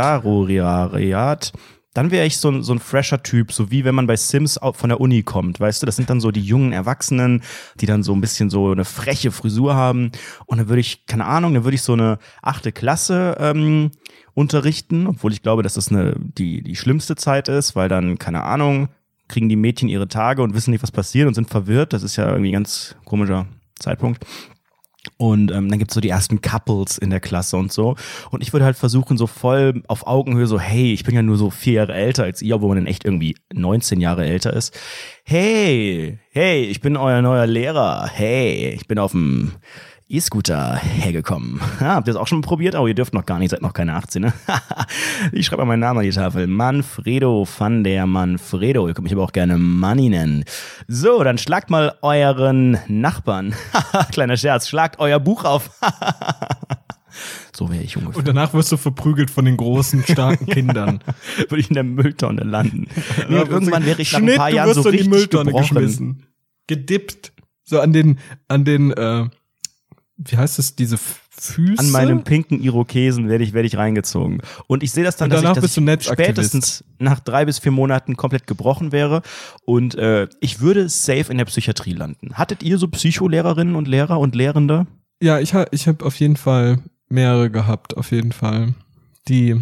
[0.06, 1.52] Referendariat.
[1.94, 4.60] Dann wäre ich so ein, so ein fresher Typ, so wie wenn man bei Sims
[4.74, 5.86] von der Uni kommt, weißt du?
[5.86, 7.42] Das sind dann so die jungen Erwachsenen,
[7.80, 10.12] die dann so ein bisschen so eine freche Frisur haben.
[10.46, 13.92] Und dann würde ich, keine Ahnung, dann würde ich so eine achte Klasse ähm,
[14.36, 18.44] unterrichten, obwohl ich glaube, dass das eine, die, die schlimmste Zeit ist, weil dann, keine
[18.44, 18.90] Ahnung,
[19.28, 21.94] kriegen die Mädchen ihre Tage und wissen nicht, was passiert und sind verwirrt.
[21.94, 23.48] Das ist ja irgendwie ein ganz komischer
[23.80, 24.26] Zeitpunkt.
[25.18, 27.96] Und ähm, dann gibt's so die ersten Couples in der Klasse und so.
[28.32, 31.38] Und ich würde halt versuchen, so voll auf Augenhöhe, so, hey, ich bin ja nur
[31.38, 34.78] so vier Jahre älter als ihr, obwohl man dann echt irgendwie 19 Jahre älter ist.
[35.24, 38.10] Hey, hey, ich bin euer neuer Lehrer.
[38.12, 39.54] Hey, ich bin auf dem
[40.12, 41.62] E-Scooter hergekommen.
[41.80, 42.74] Ja, habt ihr das auch schon probiert?
[42.74, 44.34] Oh, ihr dürft noch gar nicht, seid noch keine 18, ne?
[45.32, 46.48] ich schreibe mal meinen Namen an die Tafel.
[46.48, 48.88] Manfredo van der Manfredo.
[48.88, 50.46] Ihr könnt mich aber auch gerne Manni nennen.
[50.88, 53.54] So, dann schlagt mal euren Nachbarn.
[54.12, 55.70] Kleiner Scherz, schlagt euer Buch auf.
[57.56, 58.18] so wäre ich ungefähr.
[58.18, 61.04] Und danach wirst du verprügelt von den großen, starken Kindern.
[61.38, 62.88] Würde ich in der Mülltonne landen.
[63.30, 65.76] Nee, irgendwann wäre ich nach Schnitt, ein paar Jahren so in die richtig Mülltonne gebrochen.
[65.76, 66.24] geschmissen.
[66.66, 67.32] Gedippt.
[67.64, 68.18] So an den,
[68.48, 69.30] an den, äh,
[70.20, 71.80] wie heißt es, diese Füße.
[71.80, 74.42] An meinem pinken Irokesen werde ich, werde ich reingezogen.
[74.68, 78.18] Und ich sehe das dann, dass ich, dass ich spätestens nach drei bis vier Monaten
[78.18, 79.22] komplett gebrochen wäre.
[79.64, 82.34] Und äh, ich würde safe in der Psychiatrie landen.
[82.34, 84.86] Hattet ihr so Psycholehrerinnen und Lehrer und Lehrende?
[85.22, 88.74] Ja, ich, ha ich habe auf jeden Fall mehrere gehabt, auf jeden Fall.
[89.30, 89.56] Die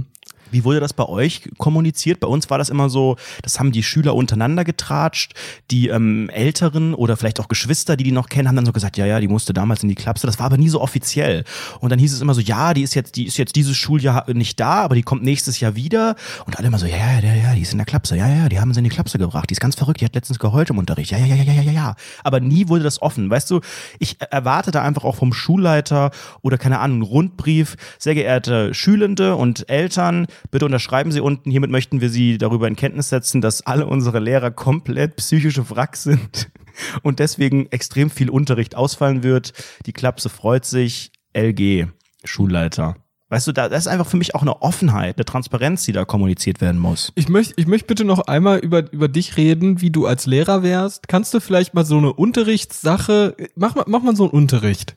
[0.52, 2.20] Wie wurde das bei euch kommuniziert?
[2.20, 5.34] Bei uns war das immer so, das haben die Schüler untereinander getratscht.
[5.72, 8.98] Die ähm, Älteren oder vielleicht auch Geschwister, die die noch kennen, haben dann so gesagt,
[8.98, 10.28] ja, ja, die musste damals in die Klapse.
[10.28, 11.44] Das war aber nie so offiziell.
[11.80, 14.26] Und dann hieß es immer so, ja, die ist jetzt, die ist jetzt dieses Schuljahr
[14.34, 16.16] nicht da, aber die kommt nächstes Jahr wieder.
[16.46, 18.16] Und alle immer so, ja, ja, ja, ja, die ist in der Klapse.
[18.16, 19.50] Ja, ja, die haben sie in die Klapse gebracht.
[19.50, 20.02] Die ist ganz verrückt.
[20.02, 21.12] Die hat letztens geheult im Unterricht.
[21.12, 21.96] Ja, ja, ja, ja, ja, ja, ja.
[22.24, 23.30] Aber nie wurde das offen.
[23.30, 23.62] Weißt du,
[24.00, 27.76] ich erwarte da einfach auch vom Schulleiter oder keine Ahnung, Rundbrief.
[28.00, 31.52] Sehr geehrte Schülende und Eltern, bitte unterschreiben Sie unten.
[31.52, 35.96] Hiermit möchten wir Sie darüber in Kenntnis setzen, dass alle unsere Lehrer komplett psychische Wrack
[35.96, 36.50] sind
[37.04, 39.54] und deswegen extrem viel Unterricht ausfallen wird.
[39.86, 41.12] Die Klapse freut sich.
[41.34, 41.88] LG,
[42.24, 42.96] Schulleiter.
[43.30, 46.06] Weißt du, da, das ist einfach für mich auch eine Offenheit, eine Transparenz, die da
[46.06, 47.12] kommuniziert werden muss.
[47.16, 50.64] Ich möchte ich möcht bitte noch einmal über, über dich reden, wie du als Lehrer
[50.64, 51.10] wärst.
[51.10, 54.96] Kannst du vielleicht mal so eine Unterrichtssache, mach mal, mach mal so einen Unterricht.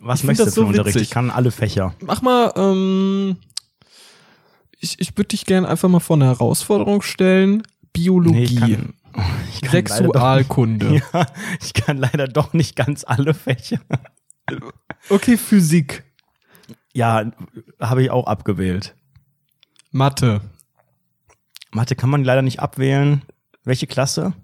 [0.00, 0.96] Was Ich möchtest du für so Unterricht?
[0.96, 1.02] witzig.
[1.02, 1.94] Ich kann alle Fächer.
[2.00, 3.36] Mach mal, ähm,
[4.84, 7.62] ich, ich würde dich gerne einfach mal vor eine Herausforderung stellen.
[7.92, 8.94] Biologie, kann,
[9.52, 11.00] ich kann Sexualkunde.
[11.00, 11.26] Doch, ja,
[11.60, 13.80] ich kann leider doch nicht ganz alle Fächer.
[15.08, 16.04] Okay, Physik,
[16.92, 17.32] Ja,
[17.80, 18.94] habe ich auch abgewählt.
[19.90, 20.40] Mathe,
[21.70, 23.22] Mathe kann man leider nicht abwählen.
[23.64, 24.34] Welche Klasse?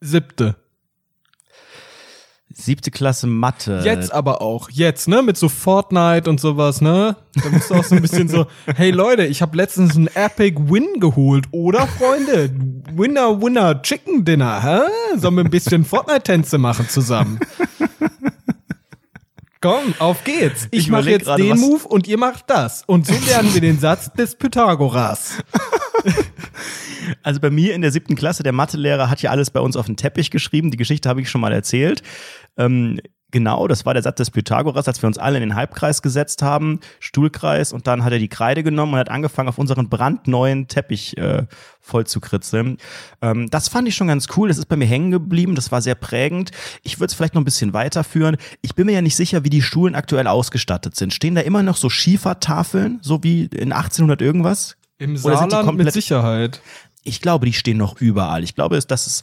[0.00, 0.56] siebte.
[2.56, 3.82] Siebte Klasse Mathe.
[3.84, 7.16] Jetzt aber auch, jetzt, ne, mit so Fortnite und sowas, ne?
[7.42, 10.56] Da musst du auch so ein bisschen so, hey Leute, ich habe letztens einen Epic
[10.68, 12.50] Win geholt, oder Freunde?
[12.92, 15.18] Winner, Winner, Chicken Dinner, hä?
[15.18, 17.40] Sollen wir ein bisschen Fortnite-Tänze machen zusammen?
[19.60, 20.68] Komm, auf geht's.
[20.70, 22.84] Ich, Ich mache jetzt gerade, den Move und ihr macht das.
[22.86, 25.38] Und so lernen wir den Satz des Pythagoras.
[27.22, 29.86] Also bei mir in der siebten Klasse, der Mathelehrer hat ja alles bei uns auf
[29.86, 30.70] den Teppich geschrieben.
[30.70, 32.02] Die Geschichte habe ich schon mal erzählt.
[32.56, 33.00] Ähm,
[33.34, 36.40] genau, das war der Satz des Pythagoras, als wir uns alle in den Halbkreis gesetzt
[36.40, 40.68] haben, Stuhlkreis, und dann hat er die Kreide genommen und hat angefangen, auf unseren brandneuen
[40.68, 41.46] Teppich äh,
[41.80, 42.78] voll zu kritzeln.
[43.20, 44.48] Ähm, das fand ich schon ganz cool.
[44.48, 45.56] Das ist bei mir hängen geblieben.
[45.56, 46.52] Das war sehr prägend.
[46.84, 48.36] Ich würde es vielleicht noch ein bisschen weiterführen.
[48.62, 51.12] Ich bin mir ja nicht sicher, wie die Schulen aktuell ausgestattet sind.
[51.12, 54.76] Stehen da immer noch so Schiefertafeln, so wie in 1800 irgendwas?
[55.04, 56.60] Im Oder sind die Saarland mit Sicherheit.
[57.02, 58.42] Ich glaube, die stehen noch überall.
[58.42, 59.20] Ich glaube, dass es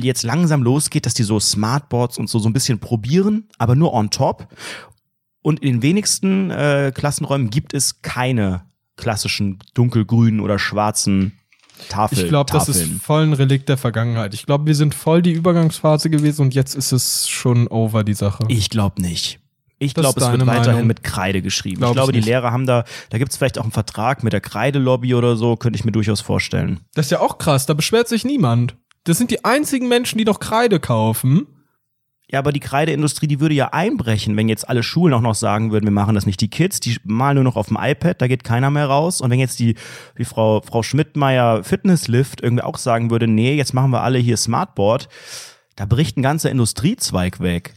[0.00, 3.92] jetzt langsam losgeht, dass die so Smartboards und so so ein bisschen probieren, aber nur
[3.92, 4.48] on top.
[5.42, 8.62] Und in den wenigsten äh, Klassenräumen gibt es keine
[8.96, 11.38] klassischen dunkelgrünen oder schwarzen
[11.88, 13.00] Tafel Ich glaube, das ist Tafeln.
[13.00, 14.34] voll ein Relikt der Vergangenheit.
[14.34, 18.14] Ich glaube, wir sind voll die Übergangsphase gewesen und jetzt ist es schon over, die
[18.14, 18.44] Sache.
[18.48, 19.38] Ich glaube nicht.
[19.78, 20.86] Ich glaube, es wird weiterhin Meinung.
[20.86, 21.78] mit Kreide geschrieben.
[21.78, 22.30] Glaub ich glaube, ich die.
[22.30, 25.56] Lehrer haben da, da gibt es vielleicht auch einen Vertrag mit der Kreidelobby oder so,
[25.56, 26.80] könnte ich mir durchaus vorstellen.
[26.94, 28.76] Das ist ja auch krass, da beschwert sich niemand.
[29.04, 31.46] Das sind die einzigen Menschen, die noch Kreide kaufen.
[32.30, 35.72] Ja, aber die Kreideindustrie, die würde ja einbrechen, wenn jetzt alle Schulen auch noch sagen
[35.72, 36.42] würden, wir machen das nicht.
[36.42, 39.22] Die Kids, die malen nur noch auf dem iPad, da geht keiner mehr raus.
[39.22, 39.76] Und wenn jetzt die,
[40.18, 44.36] die Frau, Frau Schmidtmeier Fitnesslift irgendwie auch sagen würde, nee, jetzt machen wir alle hier
[44.36, 45.08] Smartboard,
[45.76, 47.72] da bricht ein ganzer Industriezweig weg.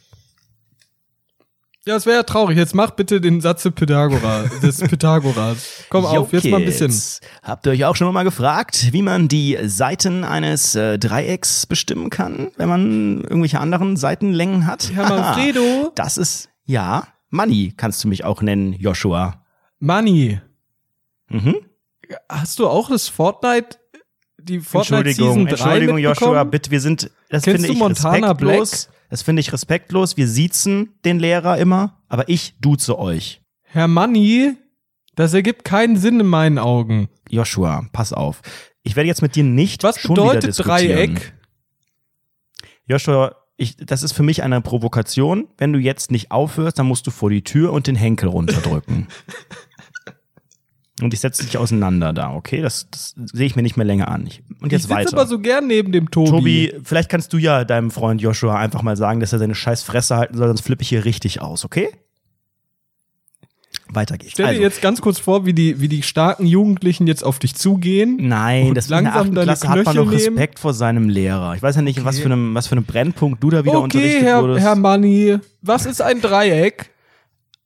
[1.88, 2.58] Ja, es wäre ja traurig.
[2.58, 4.60] Jetzt mach bitte den Satz des Pythagoras.
[4.62, 5.86] des Pythagoras.
[5.90, 6.94] Komm auf, jetzt mal ein bisschen.
[7.42, 12.12] Habt ihr euch auch schon mal gefragt, wie man die Seiten eines äh, Dreiecks bestimmen
[12.12, 14.92] kann, wenn man irgendwelche anderen Seitenlängen hat?
[14.94, 15.92] Herr Manfredo.
[15.96, 19.44] Das ist, ja, Money kannst du mich auch nennen, Joshua.
[19.80, 20.40] Money.
[21.30, 21.56] Mhm.
[22.30, 23.80] Hast du auch das Fortnite,
[24.38, 27.80] die Fortnite Entschuldigung, Season 3 Entschuldigung, Joshua, bitte, wir sind, das Kennst finde du ich
[27.80, 28.90] Montana respektlos.
[29.12, 30.16] Das finde ich respektlos.
[30.16, 33.42] Wir siezen den Lehrer immer, aber ich duze euch.
[33.62, 34.54] Herr Money,
[35.16, 37.10] das ergibt keinen Sinn in meinen Augen.
[37.30, 38.42] Joshua, pass auf.
[38.84, 41.16] Ich werde jetzt mit dir nicht Was schon wieder bedeutet diskutieren.
[41.16, 41.34] Dreieck?
[42.86, 45.50] Joshua, ich, das ist für mich eine Provokation.
[45.58, 49.10] Wenn du jetzt nicht aufhörst, dann musst du vor die Tür und den Henkel runterdrücken.
[51.04, 52.62] und ich setze dich auseinander da, okay?
[52.62, 54.26] Das, das sehe ich mir nicht mehr länger an.
[54.28, 55.14] Ich, und jetzt ich sitze weiter.
[55.18, 56.30] aber so gern neben dem Tobi.
[56.30, 59.84] Tobi, vielleicht kannst du ja deinem Freund Joshua einfach mal sagen, dass er seine scheiß
[59.84, 61.90] Fresse halten soll, sonst flippe ich hier richtig aus, okay?
[63.94, 64.32] Weiter geht's.
[64.34, 67.40] Stell dir Also, jetzt ganz kurz vor, wie die, wie die starken Jugendlichen jetzt auf
[67.40, 68.18] dich zugehen.
[68.22, 70.38] nein, das in der langsam achten deine Klasse hat man Knöchel noch nehmen.
[70.38, 71.56] Respekt vor seinem Lehrer.
[71.56, 73.80] Ich weiß ja nicht, in was für einem, was für einem Brennpunkt du da wieder
[73.80, 74.66] Okay, unterrichtet Herr, wurdest.
[74.66, 76.90] Herr Money, was ist ein Dreieck?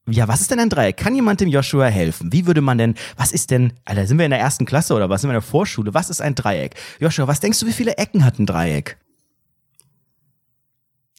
[0.08, 0.98] Ja, was ist denn ein Dreieck?
[0.98, 2.32] Kann jemand dem Joshua helfen?
[2.32, 5.10] Wie würde man denn, was ist denn, Alter, sind wir in der ersten Klasse oder
[5.10, 5.94] was sind wir in der Vorschule?
[5.96, 6.76] Was ist ein Dreieck?
[7.00, 8.98] Joshua, was denkst du, wie viele Ecken hat ein Dreieck?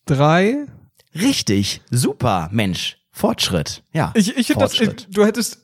[0.04, 0.66] Drei?
[1.14, 2.98] Richtig, super, Mensch.
[3.10, 4.12] Fortschritt, ja.
[4.14, 5.58] Ich, ich finde das, äh, du hättest,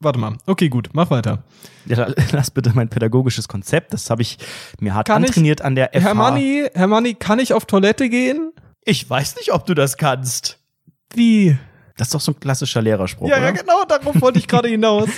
[0.00, 1.44] warte mal, okay, gut, mach weiter.
[1.86, 4.36] Ja, lass bitte mein pädagogisches Konzept, das habe ich
[4.80, 6.00] mir hart Kann ich- antrainiert an der FH.
[6.00, 8.52] Herr Manni, Herr Manni, kann ich auf Toilette gehen?
[8.84, 10.58] ich weiß nicht, ob du das kannst.
[11.12, 11.58] Wie?
[11.98, 13.44] Das ist doch so ein klassischer Lehrerspruch, Ja, oder?
[13.46, 15.10] ja, genau, darauf wollte ich gerade hinaus.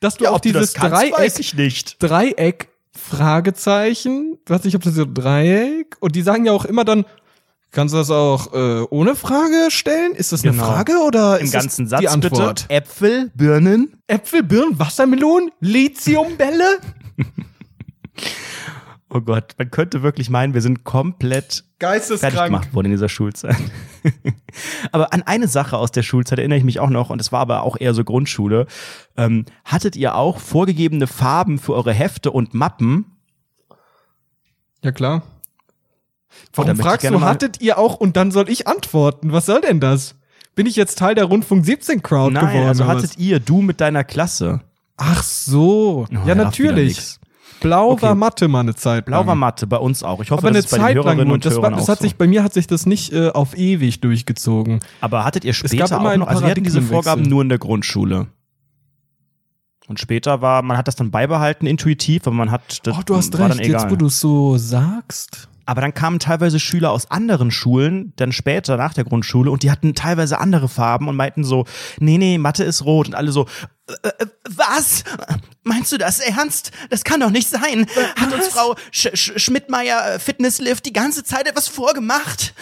[0.00, 2.02] Dass du Ja, du dieses das kannst, weiß Dreieck, ich nicht.
[2.02, 7.04] Dreieck, Fragezeichen, weiß nicht, ob das so Dreieck, und die sagen ja auch immer dann,
[7.70, 10.12] kannst du das auch äh, ohne Frage stellen?
[10.14, 10.64] Ist das eine Genau.
[10.66, 12.28] Frage oder Im ist ganzen das die Satz bitte.
[12.34, 12.64] Antwort?
[12.68, 13.96] Äpfel, Birnen.
[14.08, 16.78] Äpfel, Birnen, Wassermelonen, Lithiumbälle?
[19.14, 22.46] Oh Gott, man könnte wirklich meinen, wir sind komplett fertig Geisteskrank.
[22.46, 23.56] gemacht worden in dieser Schulzeit.
[24.92, 27.40] aber an eine Sache aus der Schulzeit erinnere ich mich auch noch, und das war
[27.40, 28.66] aber auch eher so Grundschule.
[29.18, 33.04] Ähm, hattet ihr auch vorgegebene Farben für eure Hefte und Mappen?
[34.82, 35.22] Ja, klar.
[36.54, 39.32] Warum fragst du, hattet ihr auch und dann soll ich antworten?
[39.32, 40.14] Was soll denn das?
[40.54, 42.68] Bin ich jetzt Teil der Rundfunk 17 Crowd Nein, geworden?
[42.68, 44.62] also hattet ihr, du mit deiner Klasse.
[44.96, 46.06] Ach so.
[46.10, 47.18] Oh, ja, natürlich.
[47.62, 48.02] Blau Okay.
[48.02, 49.20] war Mathe mal eine Zeit lang.
[49.22, 50.20] Blau war Mathe, bei uns auch.
[50.20, 51.98] Ich hoffe, aber eine das ist bei den Zeit lang und Das, war, das hat
[51.98, 52.02] so.
[52.04, 54.80] sich, bei mir hat sich das nicht äh, auf ewig durchgezogen.
[55.00, 56.82] Aber hattet ihr gab später immer auch einen noch, also wir hatten diese.
[56.82, 58.26] Vorgaben nur in der Grundschule.
[59.88, 63.16] Und später war, man hat das dann beibehalten intuitiv, aber man hat das Oh, du
[63.16, 65.48] hast recht, jetzt wo du es so sagst.
[65.66, 69.70] Aber dann kamen teilweise Schüler aus anderen Schulen, dann später nach der Grundschule, und die
[69.70, 71.64] hatten teilweise andere Farben und meinten so,
[71.98, 73.08] nee, nee, Mathe ist rot.
[73.08, 73.46] Und alle so,
[73.88, 75.04] äh, äh, was?
[75.64, 76.72] Meinst du das ernst?
[76.90, 77.86] Das kann doch nicht sein.
[78.16, 82.54] Hat uns Frau Sch Sch Schmidtmeier äh, Fitnesslift die ganze Zeit etwas vorgemacht?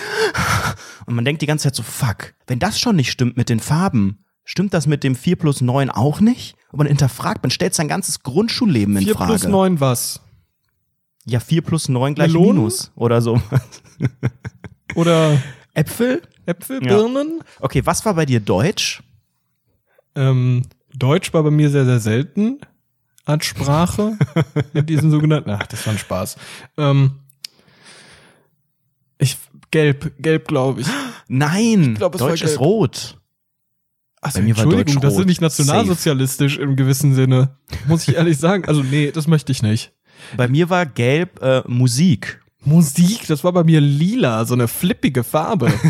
[1.06, 3.60] Und man denkt die ganze Zeit so, fuck, wenn das schon nicht stimmt mit den
[3.60, 6.56] Farben, stimmt das mit dem 4 plus 9 auch nicht?
[6.72, 9.32] Und man hinterfragt, man stellt sein ganzes Grundschulleben in 4 Frage.
[9.32, 10.20] plus 9 was?
[11.30, 12.56] Ja, 4 plus 9 gleich Melonen?
[12.56, 13.40] Minus oder so.
[14.96, 15.40] Oder
[15.74, 16.22] Äpfel?
[16.46, 16.96] Äpfel, Ja.
[16.96, 17.44] Birnen?
[17.60, 19.04] Okay, was war bei dir Deutsch?
[20.16, 20.62] Ähm,
[20.92, 22.58] Deutsch war bei mir sehr, sehr selten
[23.24, 24.18] als Sprache.
[24.72, 25.50] mit diesen sogenannten.
[25.50, 26.36] Ach, das war ein Spaß.
[26.76, 27.20] Ähm,
[29.18, 29.38] ich,
[29.70, 30.88] gelb, gelb glaube ich.
[31.28, 33.16] Nein, glaub, es war Deutsch ist rot.
[34.20, 37.56] Also, Bei mir war Entschuldigung, das ist nicht nationalsozialistisch im gewissen Sinne.
[37.86, 38.64] Muss ich ehrlich sagen.
[38.66, 39.92] Also, nee, das möchte ich nicht.
[40.36, 42.40] Bei mir war gelb äh, Musik.
[42.62, 45.72] Musik, das war bei mir lila, so eine flippige Farbe.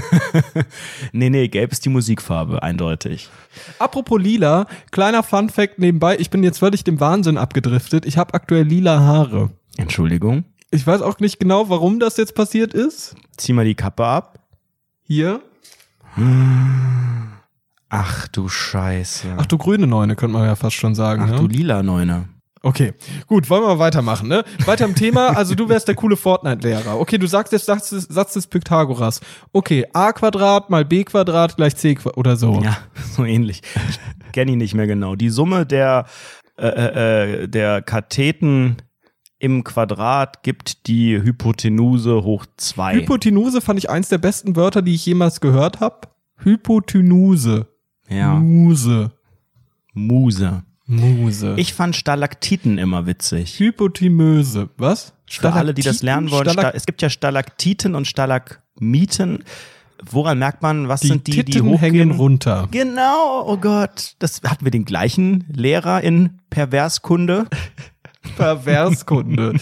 [1.13, 3.29] Nee, nee, gelb ist die Musikfarbe, eindeutig.
[3.81, 8.07] Apropos lila, kleiner Fun Fact nebenbei, ich bin jetzt völlig dem Wahnsinn abgedriftet.
[8.07, 9.51] Ich habe aktuell lila Haare.
[9.77, 10.45] Entschuldigung.
[10.71, 13.17] Ich weiß auch nicht genau, warum das jetzt passiert ist.
[13.37, 14.39] Zieh mal die Kappe ab.
[15.03, 15.41] Hier.
[17.89, 19.35] Ach du Scheiße.
[19.37, 21.23] Ach du grüne Neune, könnte man ja fast schon sagen.
[21.25, 21.37] Ach ne?
[21.37, 22.29] du lila Neune.
[22.63, 22.93] Okay,
[23.27, 24.45] gut, wollen wir mal weitermachen, ne?
[24.67, 27.01] Weiter im Thema, also du wärst der coole Fortnite-Lehrer.
[27.01, 29.21] Okay, du sagst jetzt Satz des, Satz des Pythagoras.
[29.53, 32.61] Okay, a Quadrat mal b Quadrat gleich c Quadrat oder so.
[32.63, 32.77] Ja,
[33.17, 33.63] so ähnlich.
[34.27, 35.17] Ich kenne ihn nicht mehr genau.
[35.17, 36.05] Die Summe der,
[36.59, 36.67] äh,
[37.45, 38.77] äh, der Katheten
[39.39, 42.95] im Quadrat gibt die Hypotenuse hoch zwei.
[42.95, 46.09] Hypotenuse fand ich eins der besten Wörter, die ich jemals gehört habe.
[46.37, 47.69] Hypotenuse.
[48.11, 49.13] ja, Muse.
[49.95, 50.63] Muse.
[50.91, 51.55] Muse.
[51.57, 53.59] Ich fand Stalaktiten immer witzig.
[53.59, 54.69] Hypotimöse.
[54.77, 55.13] Was?
[55.29, 59.45] Für alle, die das lernen wollen, Stalak Sta es gibt ja Stalaktiten und Stalagmiten.
[60.05, 61.79] Woran merkt man, was die sind die, die Titten hochgehen?
[61.79, 62.69] hängen runter.
[62.71, 64.15] Genau, oh Gott.
[64.19, 67.47] Das hatten wir den gleichen Lehrer in Perverskunde.
[68.37, 69.55] Perverskunde.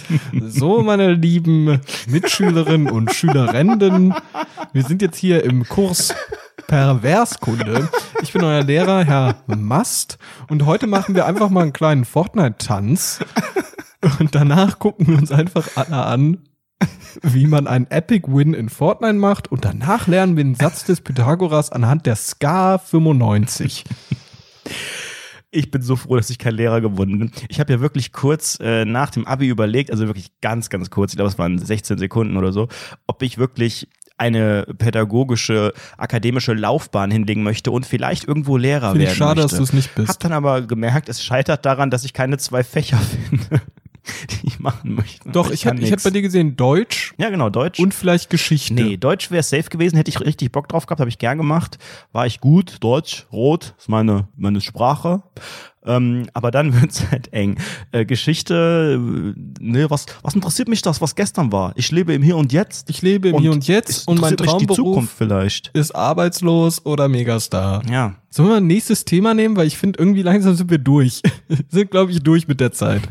[0.48, 4.14] So, meine lieben Mitschülerinnen und Schülerinnen,
[4.72, 6.14] wir sind jetzt hier im Kurs
[6.66, 7.88] Perverskunde.
[8.22, 10.18] Ich bin euer Lehrer, Herr Mast,
[10.48, 13.20] und heute machen wir einfach mal einen kleinen Fortnite-Tanz.
[14.20, 16.38] Und danach gucken wir uns einfach alle an,
[17.22, 19.50] wie man einen Epic Win in Fortnite macht.
[19.50, 23.84] Und danach lernen wir den Satz des Pythagoras anhand der Ska 95.
[25.50, 27.32] Ich bin so froh, dass ich kein Lehrer geworden bin.
[27.48, 31.12] Ich habe ja wirklich kurz äh, nach dem Abi überlegt, also wirklich ganz, ganz kurz,
[31.12, 32.68] ich glaube, es waren 16 Sekunden oder so,
[33.06, 39.12] ob ich wirklich eine pädagogische, akademische Laufbahn hinlegen möchte und vielleicht irgendwo Lehrer Finde werden
[39.12, 39.56] ich schade, möchte.
[39.56, 40.08] dass du es nicht bist.
[40.08, 42.98] Hab dann aber gemerkt, es scheitert daran, dass ich keine zwei Fächer
[43.30, 43.62] finde,
[44.68, 45.30] machen möchte.
[45.30, 47.80] Doch, ich, kann hätte, ich hätte bei dir gesehen Deutsch Ja, genau, Deutsch.
[47.80, 48.74] und vielleicht Geschichte.
[48.74, 51.78] Nee, Deutsch wäre safe gewesen, hätte ich richtig Bock drauf gehabt, habe ich gern gemacht.
[52.12, 55.22] War ich gut, Deutsch, rot, ist meine, meine Sprache.
[55.86, 57.56] Ähm, aber dann wird's halt eng.
[57.92, 61.72] Äh, Geschichte, äh, ne, was, was interessiert mich das, was gestern war?
[61.76, 62.90] Ich lebe im Hier und Jetzt.
[62.90, 65.68] Ich lebe im Und Hier und Jetzt und mein Traumberuf Zukunft vielleicht.
[65.68, 67.82] ist arbeitslos oder Megastar.
[67.90, 68.16] Ja.
[68.30, 69.56] Sollen wir ein nächstes Thema nehmen?
[69.56, 71.22] Weil ich finde, irgendwie langsam sind wir durch.
[71.68, 73.02] sind, glaube ich, durch mit der Zeit.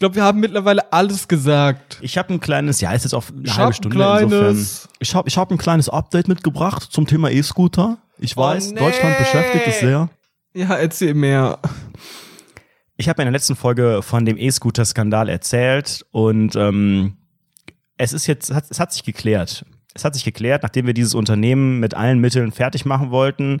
[0.00, 1.98] Ich glaube, wir haben mittlerweile alles gesagt.
[2.00, 4.88] Ich habe ein kleines, ja, ist jetzt auf eine Ich halbe ein Stunde kleines- insofern.
[4.98, 7.98] Ich habe ich hab ein kleines Update mitgebracht zum Thema E-Scooter.
[8.18, 8.78] Ich Oh, weiß, nee.
[8.80, 10.08] Deutschland beschäftigt es sehr.
[10.54, 11.58] Ja, erzähl mehr.
[12.96, 17.18] Ich habe in der letzten Folge von dem E-Scooter-Skandal erzählt und ähm,
[17.98, 19.66] es ist jetzt, es hat sich geklärt.
[19.92, 23.60] Es hat sich geklärt, nachdem wir dieses Unternehmen mit allen Mitteln fertig machen wollten,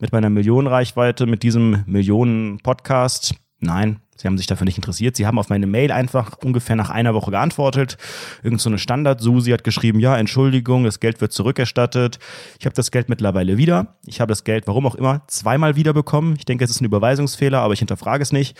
[0.00, 3.34] mit meiner Millionenreichweite, mit diesem Millionen-Podcast.
[3.60, 5.16] Nein, sie haben sich dafür nicht interessiert.
[5.16, 7.96] Sie haben auf meine Mail einfach ungefähr nach einer Woche geantwortet.
[8.42, 12.18] Irgend so eine Standard-Susi hat geschrieben, ja, Entschuldigung, das Geld wird zurückerstattet.
[12.58, 13.96] Ich habe das Geld mittlerweile wieder.
[14.04, 16.34] Ich habe das Geld, warum auch immer, zweimal wiederbekommen.
[16.36, 18.58] Ich denke, es ist ein Überweisungsfehler, aber ich hinterfrage es nicht.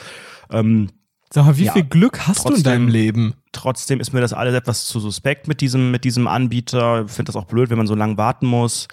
[0.51, 0.89] Ähm,
[1.31, 3.35] Sag mal, wie Ja, viel Glück hast du in trotzdem- deinem Leben?
[3.59, 7.07] Trotzdem ist mir das alles etwas zu suspekt mit diesem, mit diesem Anbieter.
[7.07, 8.87] Ich finde das auch blöd, wenn man so lange warten muss,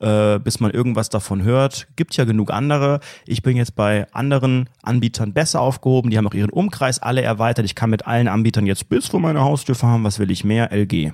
[0.00, 1.86] äh, bis man irgendwas davon hört.
[1.94, 2.98] Gibt ja genug andere.
[3.26, 6.10] Ich bin jetzt bei anderen Anbietern besser aufgehoben.
[6.10, 7.64] Die haben auch ihren Umkreis alle erweitert.
[7.64, 10.02] Ich kann mit allen Anbietern jetzt bis vor meine Haustür fahren.
[10.02, 10.72] Was will ich mehr?
[10.72, 11.12] LG.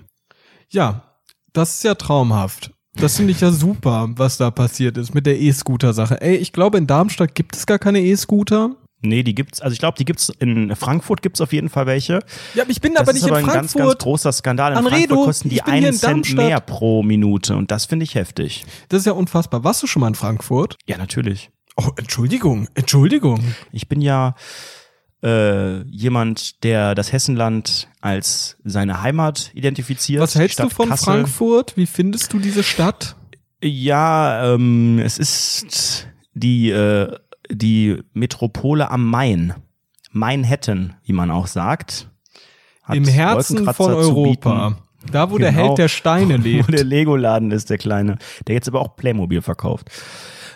[0.71, 1.03] Ja,
[1.53, 2.71] das ist ja traumhaft.
[2.95, 6.23] Das finde ich ja super, was da passiert ist mit der E-Scooter-Sache.
[6.23, 8.77] Ey, ich glaube, in Darmstadt gibt es gar keine E-Scooter.
[9.05, 12.21] Nee, die gibt's, also ich glaube, die gibt's in Frankfurt gibt's auf jeden Fall welche.
[12.55, 13.99] Ja, aber ich bin Das aber ist nicht aber in ein ganz, ganz Frankfurt.
[14.03, 14.73] großer Skandal.
[14.73, 18.15] In Anredo, Frankfurt kosten die einen in Cent mehr pro Minute und das finde ich
[18.15, 18.65] heftig.
[18.89, 19.63] Das ist ja unfassbar.
[19.65, 20.77] Warst du schon mal in Frankfurt?
[20.87, 21.51] Ja, natürlich.
[21.77, 23.43] Oh, Entschuldigung, Entschuldigung.
[23.73, 24.35] Ich bin ja
[25.23, 30.23] äh, jemand, der das Hessenland als seine Heimat identifiziert.
[30.23, 31.05] Was hältst Stadt du von Kassel.
[31.05, 31.77] Frankfurt?
[31.77, 33.17] Wie findest du diese Stadt?
[33.63, 37.17] Ja, ähm, es ist die, äh,
[37.51, 39.55] die Metropole am Main.
[40.13, 42.09] Manhattan, wie man auch sagt.
[42.89, 44.77] Im Herzen von Europa.
[45.11, 45.65] Da, wo der Genau.
[45.69, 46.73] Held der Steine Wo lebt.
[46.73, 48.19] der Lego-Laden ist, der kleine.
[48.47, 49.91] Der jetzt aber auch Playmobil verkauft.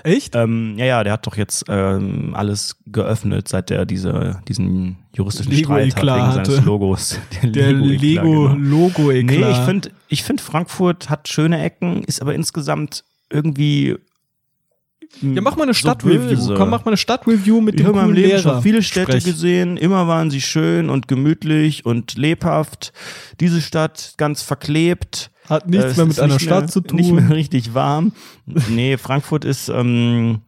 [0.05, 0.37] Echt?
[0.37, 5.53] Ähm, ja, ja, der hat doch jetzt ähm, alles geöffnet, seit er diese, diesen juristischen
[5.55, 6.51] Streit hat wegen hatte.
[6.53, 7.19] seines Logos.
[7.43, 8.47] Der Lego-Eklat, genau.
[8.47, 9.41] Lego-Logo-Eklat.
[9.41, 13.97] Nee, ich finde, ich find Frankfurt hat schöne Ecken, ist aber insgesamt irgendwie.
[15.21, 16.29] Ja, mach mal eine so Stadtreview.
[16.29, 16.55] böse.
[16.55, 18.53] Komm, mach mal eine Stadtreview mit Ich dem habe in meinem coolen Leben Lehrer.
[18.55, 19.25] schon viele Städte Sprech.
[19.25, 19.77] gesehen.
[19.77, 22.93] Immer waren sie schön und gemütlich und lebhaft.
[23.41, 25.31] Diese Stadt ganz verklebt.
[25.49, 26.97] Hat nichts Äh, mehr mit einer nicht Stadt mehr, zu tun.
[26.99, 28.13] Nicht mehr richtig warm.
[28.69, 30.43] nee, Frankfurt ist, ähm,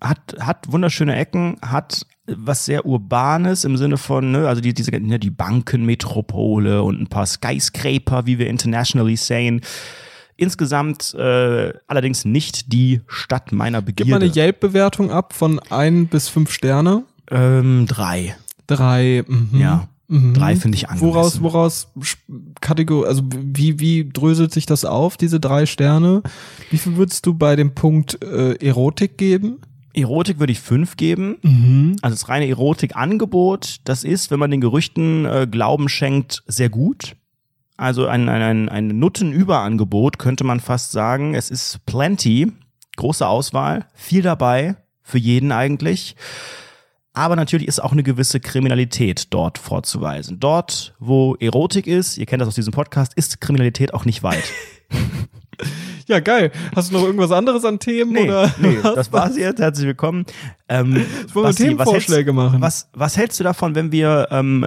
[0.00, 4.90] hat, hat wunderschöne Ecken, hat was sehr Urbanes im Sinne von, ne, also die, diese,
[4.90, 9.60] ne, die Bankenmetropole und ein paar Skyscraper, wie wir internationally sehen.
[10.36, 14.40] Insgesamt äh, allerdings nicht die Stadt meiner Gib mal eine Begierde.
[14.40, 17.04] Yelp-Bewertung ab von ein bis fünf Sterne.
[17.30, 18.36] ähm, drei.
[18.66, 19.24] Drei.
[19.26, 19.58] Mhm.
[19.58, 19.88] Ja.
[20.08, 20.34] Mhm.
[20.34, 21.14] Drei finde ich angemessen.
[21.14, 21.88] Woraus, woraus
[22.60, 26.22] Kategorie, also wie, wie dröselt sich das auf, diese drei Sterne?
[26.70, 29.58] Wie viel würdest du bei dem Punkt äh, Erotik geben?
[29.94, 31.38] Erotik würde ich fünf geben.
[31.42, 31.96] Mhm.
[32.02, 37.16] Also das reine Erotikangebot, das ist, wenn man den Gerüchten äh, Glauben schenkt, sehr gut.
[37.76, 41.34] Also ein, ein, ein, ein Nuttenüberangebot könnte man fast sagen.
[41.34, 42.52] Es ist plenty,
[42.96, 46.16] große Auswahl, viel dabei, für jeden eigentlich.
[47.12, 50.38] Aber natürlich ist auch eine gewisse Kriminalität dort vorzuweisen.
[50.40, 54.44] Dort, wo Erotik ist, ihr kennt das aus diesem Podcast, ist Kriminalität auch nicht weit.
[56.08, 56.52] Ja, geil.
[56.74, 58.12] Hast du noch irgendwas anderes an Themen?
[58.12, 58.54] Nee, oder?
[58.58, 59.60] nee das war's jetzt.
[59.60, 60.24] Herzlich willkommen.
[60.68, 62.60] Ähm, Wollen wir Themenvorschläge was hältst, machen?
[62.60, 64.66] Was, was hältst du davon, wenn wir ähm,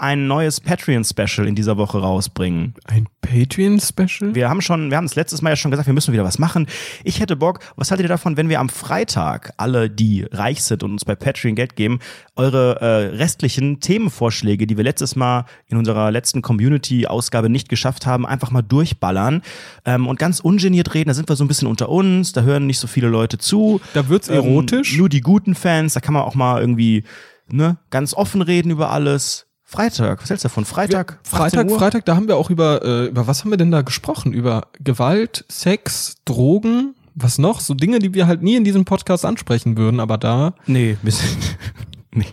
[0.00, 2.74] ein neues Patreon-Special in dieser Woche rausbringen?
[2.84, 4.34] Ein Patreon-Special?
[4.34, 6.38] Wir haben schon, wir haben das letztes Mal ja schon gesagt, wir müssen wieder was
[6.38, 6.66] machen.
[7.04, 10.82] Ich hätte Bock, was haltet ihr davon, wenn wir am Freitag alle, die reich sind
[10.82, 11.98] und uns bei Patreon Geld geben,
[12.34, 18.24] eure äh, restlichen Themenvorschläge, die wir letztes Mal in unserer letzten Community-Ausgabe nicht geschafft haben,
[18.24, 19.42] einfach mal durchballern
[19.84, 21.08] ähm, und ganz ungeniert reden.
[21.08, 23.82] Da sind wir so ein bisschen unter uns, da hören nicht so viele Leute zu.
[23.92, 24.92] Da wird's erotisch?
[24.92, 27.04] Ähm, nur die guten Fans, da kann man auch mal irgendwie
[27.52, 29.49] ne, ganz offen reden über alles.
[29.70, 30.64] Freitag, was hältst du davon?
[30.64, 31.20] Freitag?
[31.30, 31.70] 18 Freitag?
[31.78, 34.32] Freitag, da haben wir auch über, äh, über was haben wir denn da gesprochen?
[34.32, 37.60] Über Gewalt, Sex, Drogen, was noch?
[37.60, 40.54] So Dinge, die wir halt nie in diesem Podcast ansprechen würden, aber da.
[40.66, 41.56] Nee, wir sind,
[42.12, 42.26] nee.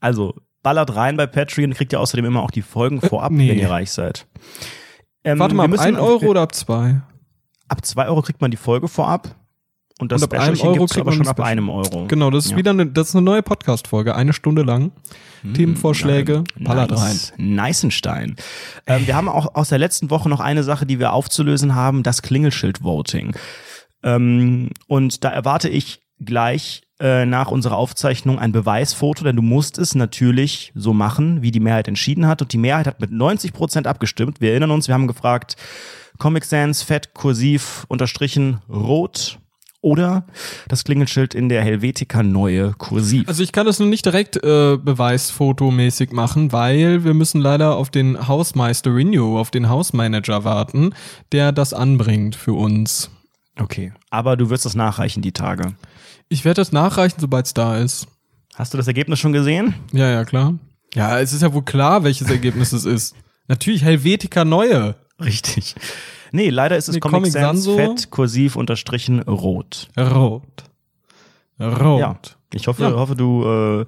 [0.00, 0.34] Also,
[0.64, 3.48] ballert rein bei Patreon, kriegt ihr außerdem immer auch die Folgen vorab, nee.
[3.48, 4.26] wenn ihr reich seid.
[5.22, 7.00] Ähm, Warte mal, wir ab müssen- 1 Euro oder ab 2?
[7.68, 9.36] Ab 2 Euro kriegt man die Folge vorab.
[10.00, 12.06] Und das Und ab einem Euro kriegt aber schon ab einem Euro.
[12.08, 12.56] Genau, das ist Ja.
[12.56, 14.92] wieder eine, das ist eine neue Podcast-Folge, eine Stunde lang.
[15.54, 16.98] Themenvorschläge, ballert rein.
[16.98, 17.32] nice.
[17.38, 18.36] Neißenstein.
[18.86, 22.02] Ähm, wir haben auch aus der letzten Woche noch eine Sache, die wir aufzulösen haben,
[22.02, 23.34] das Klingelschild-Voting.
[24.02, 29.78] Ähm, und da erwarte ich gleich äh, nach unserer Aufzeichnung ein Beweisfoto, denn du musst
[29.78, 32.42] es natürlich so machen, wie die Mehrheit entschieden hat.
[32.42, 34.40] Und die Mehrheit hat mit 90 Prozent abgestimmt.
[34.42, 35.56] Wir erinnern uns, wir haben gefragt,
[36.18, 39.38] Comic Sans, fett, kursiv, unterstrichen, rot
[39.82, 40.24] oder
[40.68, 43.28] das Klingelschild in der Helvetica neue kursiv.
[43.28, 47.90] Also ich kann das nur nicht direkt äh, beweisfotomäßig machen, weil wir müssen leider auf
[47.90, 50.94] den Hausmeister Renew, auf den Hausmanager warten,
[51.32, 53.10] der das anbringt für uns.
[53.58, 53.92] Okay.
[54.10, 55.74] Aber du wirst das nachreichen, die Tage.
[56.28, 58.06] Ich werde das nachreichen, sobald es da ist.
[58.54, 59.74] Hast du das Ergebnis schon gesehen?
[59.92, 60.54] Ja, ja, klar.
[60.94, 63.14] Ja, es ist ja wohl klar, welches Ergebnis es ist.
[63.48, 64.96] Natürlich Helvetica Neue.
[65.20, 65.74] Richtig.
[66.32, 69.88] Nee, leider ist es Nee, Comic, Comic Sans Sans fett, kursiv, unterstrichen, rot.
[69.98, 70.42] Rot.
[71.60, 72.00] Rot.
[72.00, 72.16] Ja.
[72.54, 72.92] Ich hoffe, Ja.
[72.92, 73.86] hoffe du äh,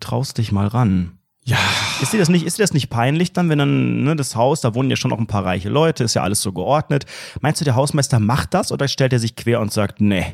[0.00, 1.12] traust dich mal ran.
[1.44, 1.56] Ja.
[2.02, 4.60] Ist dir das nicht, ist dir das nicht peinlich dann, wenn dann, ne, das Haus,
[4.60, 7.06] da wohnen ja schon noch ein paar reiche Leute, ist ja alles so geordnet.
[7.40, 10.24] Meinst du, der Hausmeister macht das oder stellt er sich quer und sagt, nee,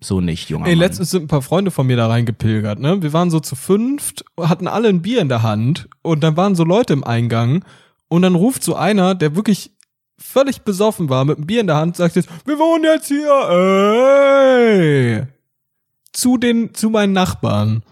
[0.00, 0.80] so nicht, junger Ey, Mann.
[0.80, 3.02] letztens sind ein paar Freunde von mir da reingepilgert, ne?
[3.02, 6.54] Wir waren so zu fünft, hatten alle ein Bier in der Hand und dann waren
[6.54, 7.64] so Leute im Eingang
[8.08, 9.72] und dann ruft so einer, der wirklich
[10.18, 13.30] völlig besoffen war, mit einem Bier in der Hand, sagt jetzt, wir wohnen jetzt hier,
[14.60, 15.26] ey!
[16.12, 17.82] Zu den, zu meinen Nachbarn.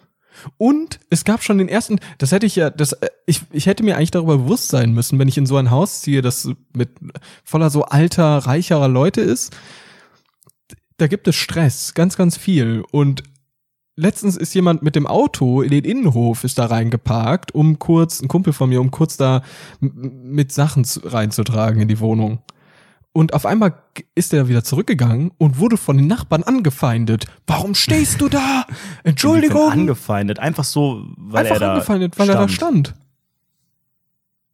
[0.59, 3.83] Und es gab schon den ersten, das hätte ich ja, das, äh, ich, ich hätte
[3.83, 6.91] mir eigentlich darüber bewusst sein müssen, wenn ich in so ein Haus ziehe, das mit
[7.45, 9.57] voller so alter, reicherer Leute ist.
[10.99, 12.83] Da gibt es Stress, ganz, ganz viel.
[12.91, 13.23] Und
[13.97, 18.29] letztens ist jemand mit dem Auto in den Innenhof, ist da reingeparkt, um kurz, ein
[18.29, 19.43] Kumpel von mir, um kurz da
[19.81, 22.41] mit Sachen zu, reinzutragen in die Wohnung.
[23.13, 23.75] Und auf einmal
[24.15, 27.25] ist er wieder zurückgegangen und wurde von den Nachbarn angefeindet.
[27.47, 28.67] Warum stehst du da?
[29.05, 29.73] Entschuldigung.
[29.73, 32.95] Angefeindet, einfach so, weil Einfach er da angefeindet, weil er da stand.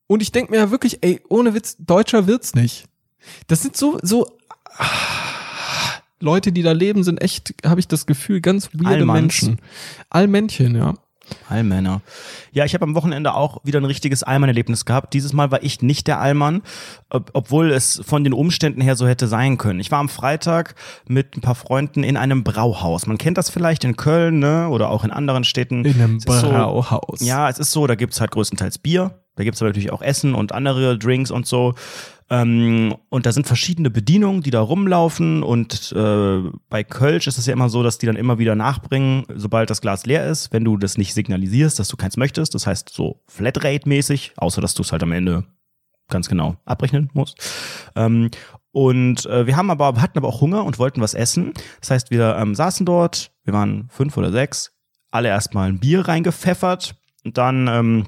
[0.06, 2.84] Und ich denk mir ja wirklich, ey, ohne Witz, Deutscher wird's nicht.
[3.48, 4.28] Das sind so, so
[4.76, 4.86] ah,
[6.22, 9.20] Leute, die da leben, sind echt, habe ich das Gefühl, ganz weirde Allmanns.
[9.20, 9.58] Menschen.
[10.08, 10.94] Allmännchen, ja.
[11.48, 12.02] Allmänner.
[12.52, 15.14] Ja, ich habe am Wochenende auch wieder ein richtiges Allmann-Erlebnis gehabt.
[15.14, 16.62] Dieses Mal war ich nicht der Allmann,
[17.10, 19.80] ob, obwohl es von den Umständen her so hätte sein können.
[19.80, 20.74] Ich war am Freitag
[21.08, 23.06] mit ein paar Freunden in einem Brauhaus.
[23.06, 24.68] Man kennt das vielleicht in Köln ne?
[24.68, 25.84] oder auch in anderen Städten.
[25.84, 27.20] In einem ist so- Brauhaus.
[27.20, 29.21] Ja, es ist so, da gibt's halt größtenteils Bier.
[29.36, 31.74] Da gibt's aber natürlich auch Essen und andere Drinks und so.
[32.30, 35.42] Ähm, und da sind verschiedene Bedienungen, die da rumlaufen.
[35.42, 39.24] Und äh, bei Kölsch ist es ja immer so, dass die dann immer wieder nachbringen,
[39.34, 42.54] sobald das Glas leer ist, wenn du das nicht signalisierst, dass du keins möchtest.
[42.54, 45.44] Das heißt so Flatrate-mäßig, außer dass du es halt am Ende
[46.08, 47.38] ganz genau abrechnen musst.
[47.96, 48.30] Ähm,
[48.70, 51.52] und äh, wir haben aber, hatten aber auch Hunger und wollten was essen.
[51.80, 54.72] Das heißt, wir ähm, saßen dort, wir waren fünf oder sechs,
[55.10, 58.06] alle erstmal ein Bier reingepfeffert und dann, ähm,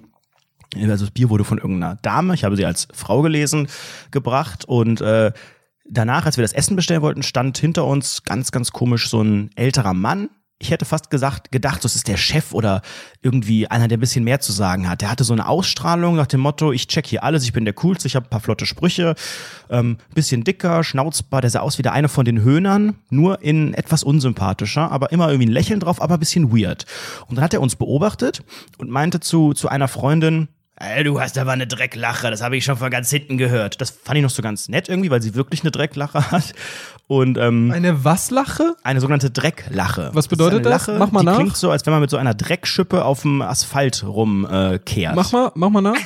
[0.74, 3.68] also das Bier wurde von irgendeiner Dame, ich habe sie als Frau gelesen,
[4.10, 5.32] gebracht und äh,
[5.88, 9.50] danach, als wir das Essen bestellen wollten, stand hinter uns ganz, ganz komisch so ein
[9.54, 10.30] älterer Mann.
[10.60, 12.80] Ich hätte fast gesagt, gedacht, das ist der Chef oder
[13.22, 15.00] irgendwie einer, der ein bisschen mehr zu sagen hat.
[15.00, 17.74] Der hatte so eine Ausstrahlung nach dem Motto, ich check hier alles, ich bin der
[17.74, 19.14] Coolste, ich habe ein paar flotte Sprüche,
[19.68, 23.74] ähm, bisschen dicker, schnauzbar, der sah aus wie der eine von den Höhnern, nur in
[23.74, 26.86] etwas unsympathischer, aber immer irgendwie ein Lächeln drauf, aber ein bisschen weird.
[27.26, 28.42] Und dann hat er uns beobachtet
[28.78, 32.64] und meinte zu, zu einer Freundin, Ey, du hast aber eine Drecklache, das habe ich
[32.64, 33.80] schon von ganz hinten gehört.
[33.80, 36.52] Das fand ich noch so ganz nett irgendwie, weil sie wirklich eine Drecklache hat.
[37.06, 38.74] Und ähm, Eine Was-Lache?
[38.82, 40.10] eine sogenannte Drecklache.
[40.14, 40.86] Was bedeutet das?
[40.86, 40.86] das?
[40.88, 41.36] Lache, Mach mal die nach.
[41.36, 45.12] klingt so, als wenn man mit so einer Dreckschippe auf dem Asphalt rumkehrt.
[45.12, 45.14] Äh.
[45.16, 45.94] Mach mal, mach mal nach.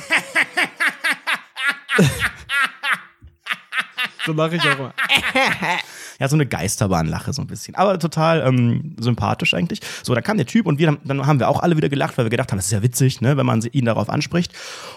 [4.25, 4.93] so mache ich auch mal.
[6.19, 7.75] Ja, so eine Geisterbahnlache so ein bisschen.
[7.75, 9.79] Aber total ähm, sympathisch eigentlich.
[10.03, 12.25] So, dann kam der Typ und wir, dann haben wir auch alle wieder gelacht, weil
[12.25, 14.53] wir gedacht haben, das ist ja witzig, ne, wenn man ihn darauf anspricht.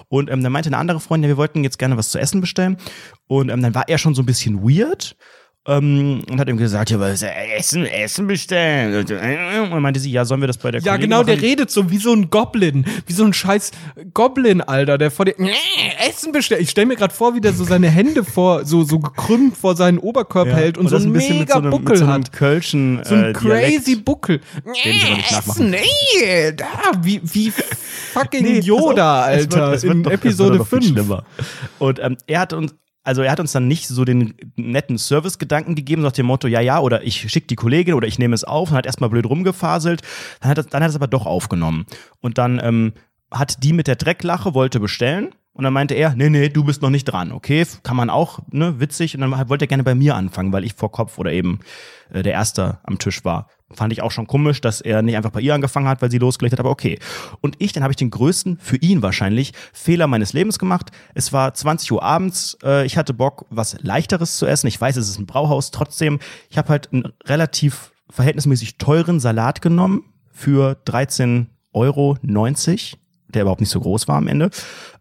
[0.08, 2.40] Und ähm, dann meinte eine andere Freundin, ja, wir wollten jetzt gerne was zu essen
[2.40, 2.76] bestellen.
[3.26, 5.16] Und ähm, dann war er schon so ein bisschen weird.
[5.64, 8.98] Ähm, und hat ihm gesagt, ja, was, äh, Essen, Essen bestellen.
[8.98, 11.46] Und dann meinte sie, ja, sollen wir das bei der Ja, Kollegin genau, der machen?
[11.46, 13.70] redet so wie so ein Goblin, wie so ein scheiß
[14.12, 15.36] Goblin, Alter, der vor dir
[16.08, 16.62] Essen bestellt.
[16.62, 19.76] Ich stell mir gerade vor, wie der so seine Hände vor, so, so gekrümmt vor
[19.76, 20.56] seinen Oberkörper Ja.
[20.56, 22.24] hält und, so das einen ein bisschen mega mit so einem, Buckel mit so einem
[22.24, 22.32] hat.
[22.32, 24.04] Kölschen, So ein äh, crazy Dialekt.
[24.04, 24.40] Buckel.
[25.30, 25.70] Nachmachen.
[25.70, 26.66] Nee, da,
[27.02, 27.52] wie, wie
[28.12, 30.90] fucking Nee, Yoda, auf, es Alter, wird- es wird in Episode noch viel 5.
[30.92, 31.24] schlimmer.
[31.78, 32.74] Und ähm, er hat uns,
[33.05, 36.61] also er hat uns dann nicht so den netten Service-Gedanken gegeben, nach dem Motto, ja,
[36.61, 39.26] ja, oder ich schicke die Kollegin oder ich nehme es auf und hat erstmal blöd
[39.26, 40.03] rumgefaselt.
[40.40, 41.86] Dann hat, er, dann hat es aber doch aufgenommen.
[42.20, 42.92] Und dann ähm,
[43.30, 45.34] hat die mit der Drecklache, wollte bestellen.
[45.55, 47.66] Und dann meinte er, nee, nee, du bist noch nicht dran, okay?
[47.82, 49.14] Kann man auch, ne, witzig.
[49.14, 51.61] Und dann wollte er gerne bei mir anfangen, weil ich vor Kopf oder eben
[52.11, 53.48] äh, der Erste am Tisch war.
[53.74, 56.18] Fand ich auch schon komisch, dass er nicht einfach bei ihr angefangen hat, weil sie
[56.18, 56.98] losgelegt hat, aber okay.
[57.40, 60.90] Und ich, dann habe ich den größten, für ihn wahrscheinlich, Fehler meines Lebens gemacht.
[61.14, 64.68] Es war 20 Uhr abends, äh, ich hatte Bock, was leichteres zu essen.
[64.68, 69.61] Ich weiß, es ist ein Brauhaus, trotzdem, ich habe halt einen relativ verhältnismäßig teuren Salat
[69.61, 72.16] genommen für 13,90 Euro
[73.34, 74.50] der überhaupt nicht so groß war am Ende,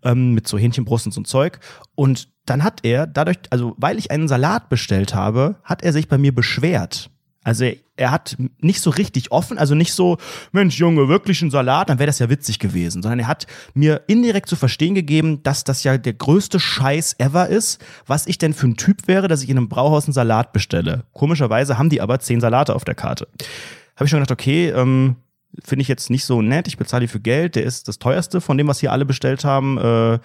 [0.04, 1.60] ähm, mit so Hähnchenbrust und so ein Zeug.
[1.96, 6.08] Und dann hat er dadurch, also weil ich einen Salat bestellt habe, hat er sich
[6.08, 7.10] bei mir beschwert.
[7.44, 10.18] Also er, er hat nicht so richtig offen, also nicht so,
[10.52, 14.02] Mensch Junge, wirklich ein Salat, dann wäre das ja witzig gewesen, sondern er hat mir
[14.08, 18.54] indirekt zu verstehen gegeben, dass das ja der größte Scheiß ever ist, was ich denn
[18.54, 21.06] für ein Typ wäre, dass ich in einem Brauhaus einen Salat bestelle.
[21.14, 23.28] Komischerweise haben die aber zehn Salate auf der Karte.
[23.96, 25.16] Habe ich schon gedacht, okay, ähm,
[25.64, 28.42] finde ich jetzt nicht so nett, ich bezahle die für Geld, der ist das teuerste
[28.42, 29.78] von dem, was hier alle bestellt haben.
[29.78, 30.20] Äh,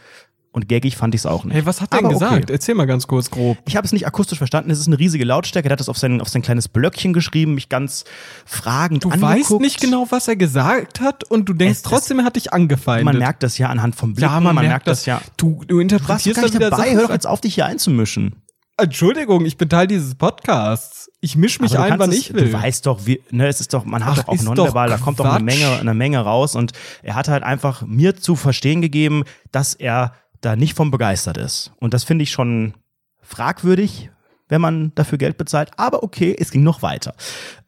[0.52, 1.52] und gaggig fand ich es auch nicht.
[1.52, 2.32] Hey, was hat der denn gesagt?
[2.44, 2.44] okay.
[2.52, 3.58] Erzähl mal ganz kurz grob.
[3.66, 4.70] Ich habe es nicht akustisch verstanden.
[4.70, 5.68] Es ist eine riesige Lautstärke.
[5.68, 8.04] Er hat das auf sein, auf sein kleines Blöckchen geschrieben, mich ganz
[8.46, 9.38] fragend Du angeguckt.
[9.50, 12.36] weißt nicht genau, was er gesagt hat und du denkst Es- es- trotzdem, er hat
[12.36, 13.04] dich angefeindet.
[13.04, 14.32] Man merkt das ja anhand vom Blicken.
[14.32, 15.04] ja, man, merkt das.
[15.04, 15.20] ja.
[15.36, 15.76] Du, du Du
[16.08, 16.76] warst interpretierst gar nicht dabei.
[16.84, 18.36] Sachen Hör doch jetzt auf, dich hier einzumischen.
[18.78, 21.10] Entschuldigung, ich bin Teil dieses Podcasts.
[21.20, 22.50] Ich misch mich ein, wann es, ich will.
[22.50, 24.98] Du weißt doch, wie, ne, es ist doch, man hat Ach, doch auch nonverbal, da
[24.98, 25.42] kommt doch eine.
[25.42, 26.72] Menge, eine Menge raus und
[27.02, 30.12] er hat halt einfach mir zu verstehen gegeben, dass er
[30.42, 31.72] da nicht von begeistert ist.
[31.80, 32.74] Und das finde ich schon
[33.22, 34.10] fragwürdig,
[34.48, 35.70] wenn man dafür Geld bezahlt.
[35.78, 37.14] Aber okay, es ging noch weiter.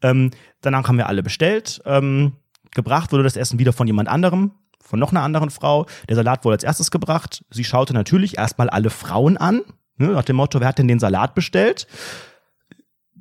[0.03, 0.29] Ähm,
[0.61, 1.81] danach haben wir alle bestellt.
[1.85, 2.33] Ähm,
[2.75, 5.87] gebracht wurde das Essen wieder von jemand anderem, von noch einer anderen Frau.
[6.07, 7.43] Der Salat wurde als erstes gebracht.
[7.49, 9.63] Sie schaute natürlich erstmal alle Frauen an,
[9.99, 11.87] ne, nach dem Motto, wer hat denn den Salat bestellt?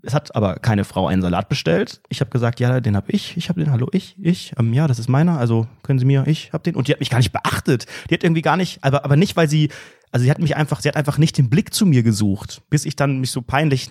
[0.02, 2.00] Es hat aber keine Frau einen Salat bestellt.
[2.08, 3.36] Ich habe gesagt, ja, den habe ich.
[3.36, 4.54] Ich habe den, hallo, ich, ich.
[4.58, 5.38] Ähm, ja, das ist meiner.
[5.38, 6.76] Also können Sie mir, ich habe den.
[6.76, 7.86] Und die hat mich gar nicht beachtet.
[8.08, 9.70] Die hat irgendwie gar nicht, aber, aber nicht, weil sie,
[10.12, 12.84] also sie hat mich einfach, sie hat einfach nicht den Blick zu mir gesucht, bis
[12.84, 13.90] ich dann mich so peinlich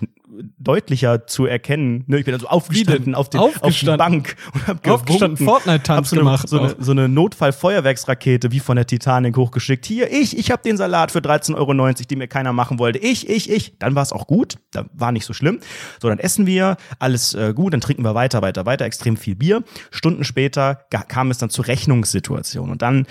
[0.58, 2.04] deutlicher zu erkennen.
[2.06, 3.98] Ne, ich bin dann so aufgestanden auf, den, auf die Aufgestanden.
[3.98, 8.60] Bank und habe Aufgestanden, Fortnite-Tanz hab so eine, gemacht So eine, so eine Notfallfeuerwerksrakete wie
[8.60, 9.86] von der Titanic hochgeschickt.
[9.86, 12.98] Hier, ich, ich habe den Salat für 13,90 Euro, die mir keiner machen wollte.
[12.98, 13.78] Ich, ich, ich.
[13.78, 14.56] Dann war es auch gut.
[14.72, 15.60] Da war nicht so schlimm.
[16.00, 19.34] So, dann essen wir, alles äh, gut, dann trinken wir weiter, weiter, weiter, extrem viel
[19.34, 19.62] Bier.
[19.90, 20.74] Stunden später
[21.08, 22.70] kam es dann zur Rechnungssituation.
[22.70, 23.06] Und dann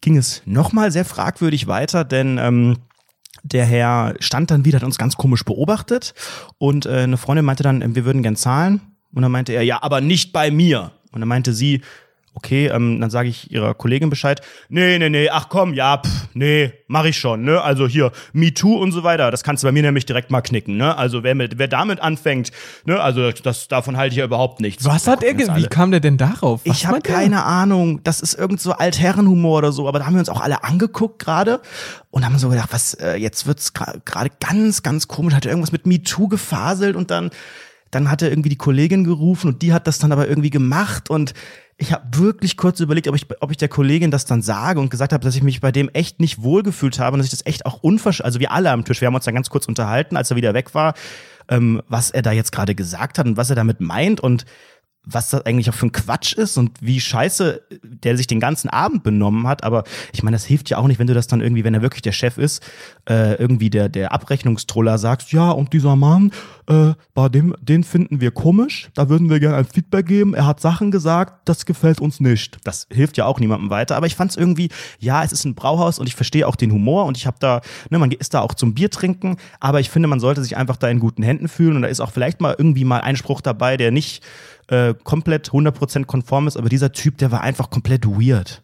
[0.00, 2.76] ging es nochmal sehr fragwürdig weiter, denn ähm,
[3.44, 6.14] der Herr stand dann wieder, hat uns ganz komisch beobachtet
[6.58, 8.80] und äh, eine Freundin meinte dann, wir würden gern zahlen.
[9.12, 10.90] Und dann meinte er, ja, aber nicht bei mir.
[11.12, 11.82] Und dann meinte sie,
[12.34, 14.40] okay, ähm, dann sage ich ihrer Kollegin Bescheid.
[14.68, 17.62] Nee, nee, nee, ach komm, ja, pff, nee, mach ich schon, ne?
[17.62, 20.42] Also hier, Me Too und so weiter, das kannst du bei mir nämlich direkt mal
[20.42, 20.96] knicken, ne?
[20.96, 22.50] Also wer, mit, wer damit anfängt,
[22.84, 23.00] ne?
[23.00, 24.84] Also das, davon halte ich ja überhaupt nichts.
[24.84, 26.60] Was hat er, wie kam der denn darauf?
[26.64, 28.00] Was Ich habe keine Ahnung.
[28.04, 29.88] Das ist irgend so Altherrenhumor oder so.
[29.88, 31.60] Aber da haben wir uns auch alle angeguckt gerade
[32.10, 35.34] und haben so gedacht, was äh, jetzt wird's gerade ganz, ganz komisch.
[35.34, 37.30] Hat er irgendwas mit MeToo gefaselt und dann,
[37.90, 41.10] dann hat er irgendwie die Kollegin gerufen und die hat das dann aber irgendwie gemacht
[41.10, 41.34] und
[41.76, 44.90] ich habe wirklich kurz überlegt, ob ich, ob ich der Kollegin das dann sage und
[44.90, 47.46] gesagt habe, dass ich mich bei dem echt nicht wohlgefühlt habe und dass ich das
[47.46, 48.20] echt auch unversch...
[48.20, 50.54] Also wir alle am Tisch, wir haben uns dann ganz kurz unterhalten, als er wieder
[50.54, 50.94] weg war,
[51.48, 54.44] ähm, was er da jetzt gerade gesagt hat und was er damit meint und
[55.06, 58.68] was das eigentlich auch für ein Quatsch ist und wie scheiße der sich den ganzen
[58.70, 59.64] Abend benommen hat.
[59.64, 61.82] Aber ich meine, das hilft ja auch nicht, wenn du das dann irgendwie, wenn er
[61.82, 62.62] wirklich der Chef ist,
[63.08, 66.32] äh, irgendwie der, der Abrechnungstroller sagst, ja, und dieser Mann,
[66.66, 70.34] äh, bei dem, den finden wir komisch, da würden wir gerne ein Feedback geben.
[70.34, 72.58] Er hat Sachen gesagt, das gefällt uns nicht.
[72.64, 73.96] Das hilft ja auch niemandem weiter.
[73.96, 76.72] Aber ich fand es irgendwie, ja, es ist ein Brauhaus und ich verstehe auch den
[76.72, 79.90] Humor und ich habe da, ne, man ist da auch zum Bier trinken, aber ich
[79.90, 82.40] finde, man sollte sich einfach da in guten Händen fühlen und da ist auch vielleicht
[82.40, 84.22] mal irgendwie mal ein Spruch dabei, der nicht
[84.68, 88.62] äh, komplett 100% konform ist, aber dieser Typ, der war einfach komplett weird.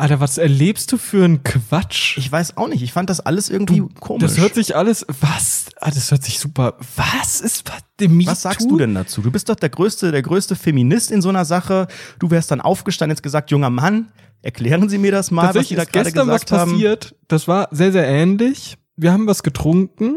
[0.00, 2.16] Alter, was erlebst du für einen Quatsch?
[2.16, 4.22] Ich weiß auch nicht, ich fand das alles irgendwie komisch.
[4.22, 5.66] Das hört sich alles, was?
[5.78, 6.76] Ah, das hört sich super.
[6.96, 7.80] Was ist was?
[8.00, 9.20] Dem was sagst du denn dazu?
[9.20, 11.86] Du bist doch der größte, der größte Feminist in so einer Sache.
[12.18, 14.10] Du wärst dann aufgestanden, jetzt gesagt, junger Mann,
[14.40, 16.72] erklären Sie mir das mal, was Sie da gerade gestern was gesagt haben.
[16.72, 17.14] passiert.
[17.28, 18.78] Das war sehr, sehr ähnlich.
[18.96, 20.16] Wir haben was getrunken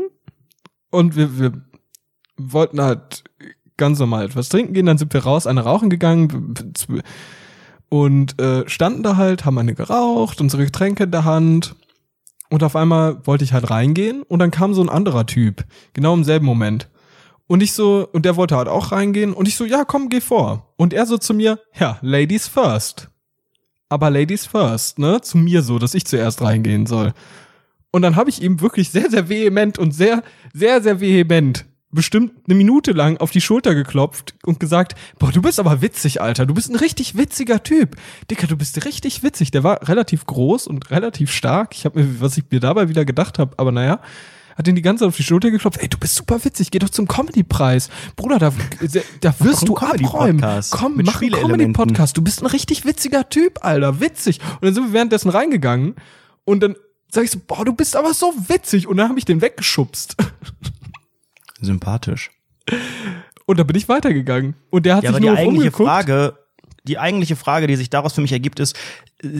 [0.91, 1.51] und wir, wir
[2.38, 3.26] wollten halt
[3.84, 4.86] ganz normal etwas trinken gehen.
[4.86, 6.56] Dann sind wir raus, eine rauchen gegangen
[7.90, 11.76] und äh, standen da halt, haben eine geraucht, unsere Getränke in der Hand.
[12.50, 16.14] Und auf einmal wollte ich halt reingehen und dann kam so ein anderer Typ, genau
[16.14, 16.88] im selben Moment.
[17.46, 20.22] Und ich so, und der wollte halt auch reingehen und ich so, ja, komm, geh
[20.22, 20.74] vor.
[20.78, 23.10] Und er so zu mir, ja, Ladies first.
[23.90, 25.20] Aber Ladies first, ne?
[25.20, 27.14] Zu mir so, dass ich zuerst reingehen soll.
[27.92, 30.24] Und dann habe ich ihm wirklich sehr, sehr vehement und sehr,
[30.54, 35.41] sehr, sehr vehement bestimmt eine Minute lang auf die Schulter geklopft und gesagt, boah, du
[35.41, 36.46] bist aber witzig, Alter.
[36.46, 37.96] Du bist ein richtig witziger Typ.
[38.30, 39.52] Dicker, du bist richtig witzig.
[39.52, 41.76] Der war relativ groß und relativ stark.
[41.76, 44.00] Ich habe mir, was ich mir dabei wieder gedacht habe, aber naja,
[44.56, 45.82] hat ihn die ganze Zeit auf die Schulter geklopft.
[45.82, 46.72] Ey, du bist super witzig.
[46.72, 47.89] Geh doch zum Comedy-Preis.
[48.16, 48.54] Bruder, da,
[49.22, 50.44] da wirst du abräumen.
[50.70, 51.34] Komm, mach einen.
[51.34, 52.18] Comedy-Podcast.
[52.18, 54.00] Du bist ein richtig witziger Typ, Alter.
[54.00, 54.39] Witzig.
[54.54, 55.96] Und dann sind wir währenddessen reingegangen
[56.46, 56.76] und dann
[57.10, 58.88] sag ich so, boah, du bist aber so witzig.
[58.88, 60.18] Und dann habe ich den weggeschubst.
[61.64, 62.32] Sympathisch.
[63.45, 64.55] Und dann bin ich weitergegangen.
[64.70, 65.89] Und der hat Ja, aber sich die nur eigentliche umgeguckt.
[65.89, 66.38] Frage,
[66.86, 68.78] die eigentliche Frage, die sich daraus für mich ergibt, ist,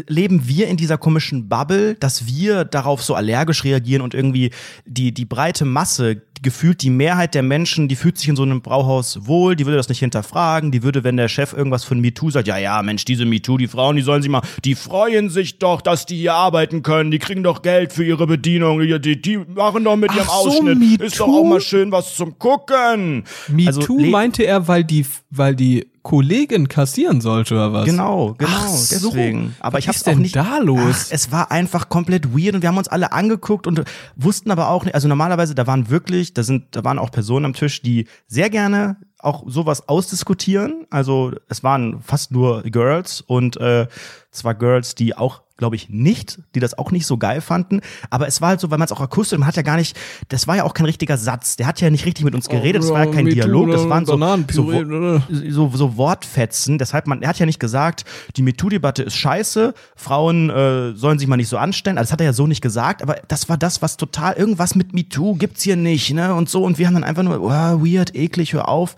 [0.08, 4.52] leben wir in dieser komischen Bubble, dass wir darauf so allergisch reagieren und irgendwie
[4.86, 8.62] die, die breite Masse, gefühlt die Mehrheit der Menschen, die fühlt sich in so einem
[8.62, 12.30] Brauhaus wohl, die würde das nicht hinterfragen, die würde, wenn der Chef irgendwas von MeToo
[12.32, 15.60] sagt, ja, ja, Mensch, diese MeToo, die Frauen, die sollen sich mal, die freuen sich
[15.60, 19.22] doch, dass die hier arbeiten können, die kriegen doch Geld für ihre Bedienung, die, die,
[19.22, 21.04] die machen doch mit Ach ihrem so, Ausschnitt, MeToo?
[21.04, 23.24] ist doch auch mal schön was zum Gucken.
[23.48, 27.86] MeToo Also, meinte er, weil die, weil die Kollegin kassieren sollte oder was?
[27.86, 29.10] Genau, genau, Ach so.
[29.10, 29.56] deswegen.
[29.74, 31.08] Aber ich hab's ist denn auch nicht da los?
[31.08, 33.84] Ach, es war einfach komplett weird und wir haben uns alle angeguckt und
[34.16, 37.46] wussten aber auch nicht, also normalerweise da waren wirklich, da sind da waren auch Personen
[37.46, 40.86] am Tisch, die sehr gerne auch sowas ausdiskutieren.
[40.90, 43.88] Also es waren fast nur Girls und äh,
[44.32, 48.28] zwar Girls, die auch glaube ich nicht, die das auch nicht so geil fanden, aber
[48.28, 49.98] es war halt so, weil man es auch akustisch, man hat ja gar nicht,
[50.28, 52.84] das war ja auch kein richtiger Satz, der hat ja nicht richtig mit uns geredet,
[52.84, 56.78] das war ja kein Dialog, das waren so, so, Bananenpüree, so, so Wortfetzen.
[56.78, 58.04] Deshalb, man, er hat ja nicht gesagt,
[58.36, 61.98] die MeToo-Debatte ist scheiße, Frauen äh, sollen sich mal nicht so anstellen.
[61.98, 64.76] Also das hat er ja so nicht gesagt, aber das war das, was total, irgendwas
[64.76, 66.34] mit MeToo gibt's hier nicht, ne?
[66.34, 66.66] Und so.
[66.66, 68.98] Und wir haben dann einfach nur, oh, weird, eklig, hör auf.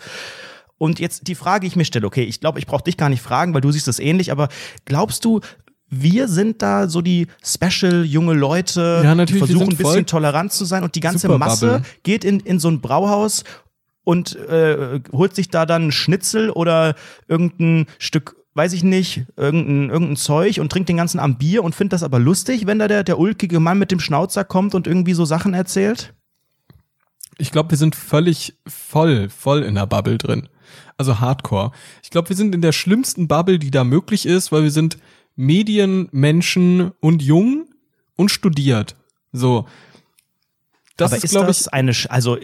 [0.78, 3.10] Und jetzt die Frage, die ich mir stelle, okay, ich glaube, ich brauche dich gar
[3.10, 4.50] nicht fragen, weil du siehst das ähnlich, aber
[4.86, 5.42] glaubst du,
[5.90, 10.66] wir sind da so die special junge Leute, Ja, die versuchen ein bisschen tolerant zu
[10.66, 11.86] sein und die ganze Super Masse Bubble.
[12.04, 13.44] geht in, in so ein Brauhaus
[14.04, 16.96] und äh, holt sich da dann Schnitzel oder
[17.28, 21.76] irgendein Stück, weiß ich nicht, irgendein, irgendein Zeug und trinkt den ganzen Abend Bier und
[21.76, 24.88] findet das aber lustig, wenn da der, der ulkige Mann mit dem Schnauzer kommt und
[24.88, 26.14] irgendwie so Sachen erzählt?
[27.38, 30.48] Ich glaube, wir sind völlig voll, voll in der Bubble drin.
[30.98, 31.72] Also Hardcore.
[32.02, 34.98] Ich glaube, wir sind in der schlimmsten Bubble, die da möglich ist, weil wir sind
[35.36, 37.68] Medienmenschen und jung
[38.16, 38.96] und studiert.
[39.32, 39.66] So.
[40.98, 42.38] Das aber ist, ist, glaube ich, eine, Sch- also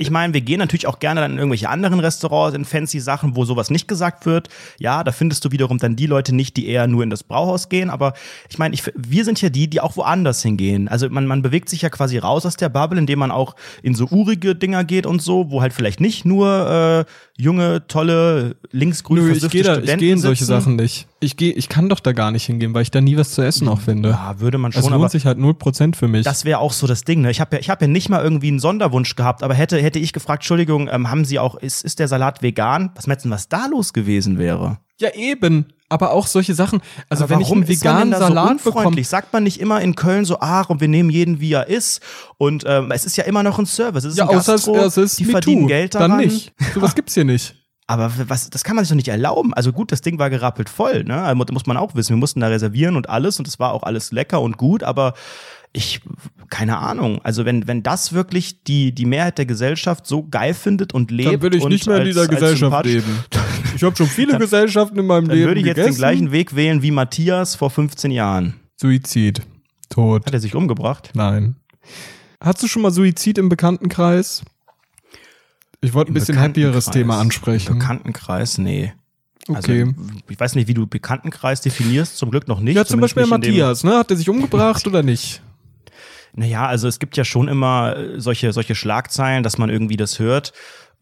[0.00, 3.34] ich meine, wir gehen natürlich auch gerne dann in irgendwelche anderen Restaurants, in fancy Sachen,
[3.34, 4.48] wo sowas nicht gesagt wird.
[4.78, 7.68] Ja, da findest du wiederum dann die Leute nicht, die eher nur in das Brauhaus
[7.68, 7.90] gehen.
[7.90, 8.12] Aber
[8.48, 10.86] ich meine, ich, wir sind ja die, die auch woanders hingehen.
[10.86, 13.96] Also man, man bewegt sich ja quasi raus aus der Bubble, indem man auch in
[13.96, 19.24] so urige Dinger geht und so, wo halt vielleicht nicht nur äh, junge, tolle, linksgrün
[19.24, 20.60] Nö, ich gehe da, ich gehe in solche sitzen.
[20.60, 21.06] Sachen nicht.
[21.20, 23.42] Ich gehe, ich kann doch da gar nicht hingehen, weil ich da nie was zu
[23.42, 24.10] essen auch finde.
[24.10, 26.24] Ja, würde man schon, lohnt aber sich halt 0% für mich.
[26.24, 27.22] Das wäre auch so das Ding.
[27.22, 27.30] Ne?
[27.30, 29.98] Ich habe ja, ich hab ja nicht mal irgendwie einen Sonderwunsch gehabt, aber hätte, hätte
[30.00, 32.90] ich gefragt, Entschuldigung, ähm, haben Sie auch, ist, ist der Salat vegan?
[32.96, 34.78] Was meinst du, was da los gewesen wäre?
[35.00, 35.66] ja, eben.
[35.88, 36.80] Aber auch solche Sachen.
[37.08, 39.02] Also Aber wenn ich einen veganen Salat so bekomme.
[39.04, 42.02] Sagt man nicht immer in Köln so, ach, und wir nehmen jeden, wie er ist.
[42.36, 44.04] Und ähm, es ist ja immer noch ein Service.
[44.04, 46.10] Es ist Ja, ein außer Gastro, es ist die verdienen Geld daran.
[46.10, 46.52] Dann nicht.
[46.74, 47.54] Sowas gibt's hier nicht.
[47.90, 49.54] Aber was, das kann man sich doch nicht erlauben.
[49.54, 51.22] Also gut, das Ding war gerappelt voll, ne?
[51.22, 52.10] Also muss man auch wissen.
[52.10, 55.14] Wir mussten da reservieren und alles und es war auch alles lecker und gut, aber
[55.72, 56.00] ich,
[56.50, 57.20] keine Ahnung.
[57.24, 61.32] Also wenn, wenn das wirklich die, die Mehrheit der Gesellschaft so geil findet und lebt.
[61.32, 63.24] Dann würde ich und nicht mehr in dieser Gesellschaft leben.
[63.78, 65.92] Ich habe schon viele Gesellschaften in meinem Dann Leben würde ich jetzt gegessen.
[65.94, 68.54] den gleichen Weg wählen wie Matthias vor 15 Jahren.
[68.74, 69.42] Suizid.
[69.88, 70.26] Tod.
[70.26, 71.12] Hat er sich umgebracht?
[71.14, 71.54] Nein.
[72.40, 74.42] Hattest du schon mal Suizid im Bekanntenkreis?
[75.80, 76.86] Ich wollte ein bisschen happieres.
[76.86, 77.78] Thema ansprechen.
[77.78, 78.94] Bekanntenkreis, nee.
[79.46, 79.82] Okay.
[79.82, 79.94] Also,
[80.28, 82.74] ich weiß nicht, wie du Bekanntenkreis definierst, zum Glück noch nicht.
[82.74, 83.96] ja, zum Beispiel Matthias, ne?
[83.96, 85.40] Hat er sich umgebracht oder nicht?
[86.34, 90.20] Naja, also es gibt ja schon immer äh, solche, solche Schlagzeilen, dass man irgendwie das
[90.20, 90.52] hört.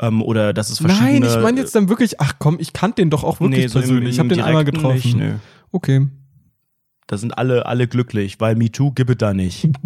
[0.01, 1.20] Ähm, oder dass es verschiedene...
[1.20, 3.68] Nein, ich meine jetzt dann wirklich, ach komm, ich kannte den doch auch wirklich nee,
[3.68, 4.11] so im- persönlich.
[4.14, 4.94] ich habe im den einmal getroffen.
[4.94, 5.34] Nicht, nö.
[5.72, 6.07] Okay.
[7.07, 9.68] Da sind alle, alle glücklich, weil MeToo gibt es da nicht.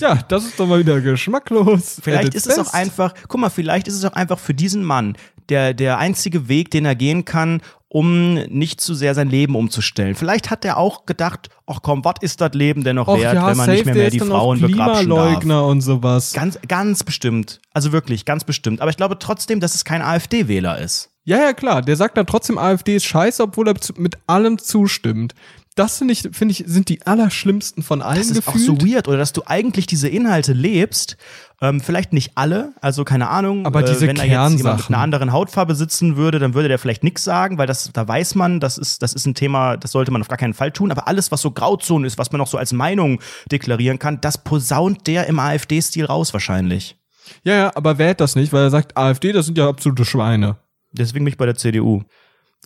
[0.00, 2.00] Ja, das ist doch mal wieder geschmacklos.
[2.02, 5.16] Vielleicht ist es auch einfach, guck mal, vielleicht ist es auch einfach für diesen Mann
[5.48, 10.14] der, der einzige Weg, den er gehen kann, um nicht zu sehr sein Leben umzustellen.
[10.16, 13.34] Vielleicht hat er auch gedacht, ach komm, was ist das Leben denn noch Och wert,
[13.34, 15.66] ja, wenn man safe, nicht mehr, mehr die Frauen auch begrapschen darf.
[15.66, 16.32] Und sowas.
[16.32, 17.60] Ganz, ganz bestimmt.
[17.72, 18.80] Also wirklich, ganz bestimmt.
[18.80, 21.10] Aber ich glaube trotzdem, dass es kein AfD-Wähler ist.
[21.24, 21.82] Ja, ja, klar.
[21.82, 25.34] Der sagt dann trotzdem, AfD ist scheiße, obwohl er mit allem zustimmt.
[25.74, 28.80] Das finde ich, finde ich, sind die allerschlimmsten von allen Das ist auch gefühlt.
[28.80, 31.18] so weird, oder dass du eigentlich diese Inhalte lebst.
[31.62, 33.64] Ähm, vielleicht nicht alle, also keine Ahnung.
[33.64, 36.78] Aber diese wenn da jetzt jemand mit einer anderen Hautfarbe sitzen würde, dann würde der
[36.78, 39.92] vielleicht nichts sagen, weil das, da weiß man, das ist, das ist ein Thema, das
[39.92, 40.90] sollte man auf gar keinen Fall tun.
[40.90, 44.36] Aber alles, was so Grauzone ist, was man noch so als Meinung deklarieren kann, das
[44.44, 46.98] posaunt der im AfD-Stil raus wahrscheinlich.
[47.42, 50.56] ja, ja, aber wählt das nicht, weil er sagt, AfD, das sind ja absolute Schweine.
[50.92, 52.02] Deswegen bin ich bei der CDU.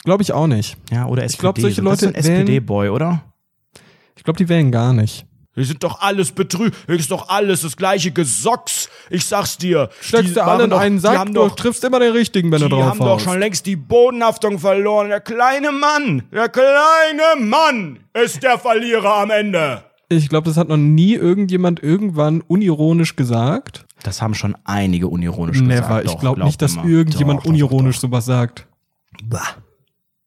[0.05, 0.77] Glaube ich auch nicht.
[0.91, 1.41] Ja, oder SPD.
[1.43, 3.23] glaub, solche das ist Leute ein wählen- SPD-Boy, oder?
[4.17, 5.27] Ich glaube, die wählen gar nicht.
[5.61, 6.75] Die sind doch alles betrügt.
[6.89, 8.89] Ist doch alles das gleiche Gesocks.
[9.11, 9.91] Ich sag's dir.
[10.01, 12.85] Steckst du alle in einen Sack, du triffst immer den richtigen, wenn du Die drauf
[12.85, 13.25] haben doch haust.
[13.25, 15.09] schon längst die Bodenhaftung verloren.
[15.11, 19.85] Der kleine Mann, der kleine Mann ist der Verlierer am Ende.
[20.09, 23.85] Ich glaube, das hat noch nie irgendjemand irgendwann unironisch gesagt.
[24.03, 26.05] Das haben schon einige unironisch Never.
[26.05, 28.67] ich glaube nicht, dass irgendjemand unironisch sowas sagt.
[29.23, 29.57] Bah.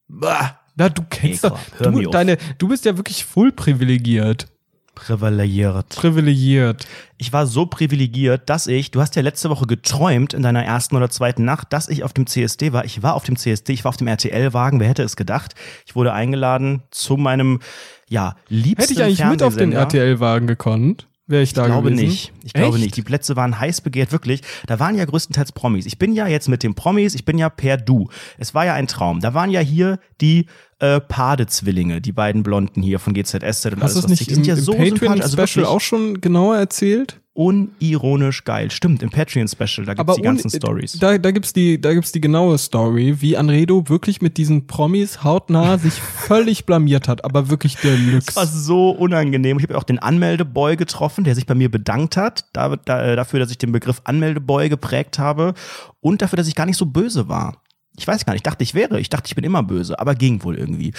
[0.08, 0.60] Bah.
[0.76, 1.72] Na, du kennst Ekelhaft.
[1.80, 4.48] doch, du, deine, du bist ja wirklich voll privilegiert.
[4.96, 5.90] Privilegiert.
[5.90, 6.86] Privilegiert.
[7.18, 10.96] Ich war so privilegiert, dass ich, du hast ja letzte Woche geträumt in deiner ersten
[10.96, 12.86] oder zweiten Nacht, dass ich auf dem CSD war.
[12.86, 15.56] Ich war auf dem CSD, ich war auf dem RTL-Wagen, wer hätte es gedacht?
[15.86, 17.60] Ich wurde eingeladen zu meinem,
[18.08, 19.72] ja, liebsten Hätte ich eigentlich mit auf den.
[19.74, 21.08] RTL-Wagen gekonnt?
[21.26, 22.06] Wäre ich da Ich glaube gewesen?
[22.06, 22.34] nicht.
[22.44, 22.84] Ich glaube Echt?
[22.86, 22.98] nicht.
[22.98, 24.42] Die Plätze waren heiß begehrt, wirklich.
[24.68, 25.86] Da waren ja größtenteils Promis.
[25.86, 28.10] Ich bin ja jetzt mit den Promis, ich bin ja per Du.
[28.38, 29.22] Es war ja ein Traum.
[29.22, 30.48] Da waren ja hier die
[30.84, 34.30] äh, Pade-Zwillinge, die beiden Blonden hier von GZSZ und Hast alles, es was nicht die
[34.30, 37.20] im, sind ja so sympathisch, also wirklich auch schon genauer erzählt?
[37.36, 38.70] unironisch geil.
[38.70, 41.00] Stimmt, im Patreon-Special, da gibt's Aber die ganzen Stories.
[41.00, 45.24] Da, da gibt's die, da gibt's die genaue Story, wie Anredo wirklich mit diesen Promis
[45.24, 49.58] hautnah sich völlig blamiert hat, aber wirklich Das war so unangenehm.
[49.58, 53.16] Ich habe auch den Anmeldeboy getroffen, der sich bei mir bedankt hat, da, da, äh,
[53.16, 55.56] dafür, dass ich den Begriff Anmeldeboy geprägt habe
[56.02, 57.64] und dafür, dass ich gar nicht so böse war.
[57.98, 59.00] Ich weiß gar nicht, ich dachte, ich wäre.
[59.00, 60.94] Ich dachte, ich bin immer böse, aber ging wohl irgendwie.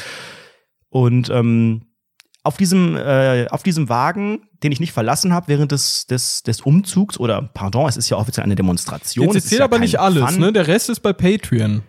[0.88, 1.86] Und ähm,
[2.44, 6.60] auf diesem, äh, auf diesem Wagen, den ich nicht verlassen habe während des, des, des
[6.60, 9.26] Umzugs, oder pardon, es ist ja offiziell eine Demonstration.
[9.26, 10.40] Jetzt es ist erzähl ja aber nicht alles, Fun.
[10.40, 10.52] ne?
[10.52, 11.82] Der Rest ist bei Patreon.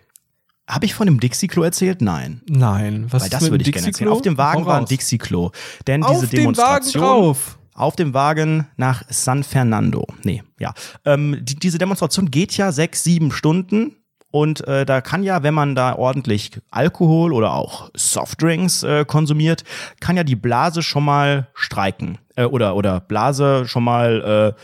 [0.68, 2.00] Habe ich von dem Dixie-Klo erzählt?
[2.00, 2.42] Nein.
[2.48, 4.10] Nein, was Weil ist das würde ich gerne erzählen.
[4.10, 4.86] Auf dem Wagen war ein.
[4.86, 5.52] Dixie-Klo.
[5.86, 7.02] Denn Auf diese den Wagen Demonstration.
[7.02, 7.58] drauf.
[7.72, 10.06] Auf dem Wagen nach San Fernando.
[10.24, 10.72] Nee, ja.
[11.04, 13.94] Ähm, die, diese Demonstration geht ja sechs, sieben Stunden.
[14.36, 19.64] Und äh, da kann ja, wenn man da ordentlich Alkohol oder auch Softdrinks äh, konsumiert,
[19.98, 22.18] kann ja die Blase schon mal streiken.
[22.34, 24.54] Äh, oder, oder Blase schon mal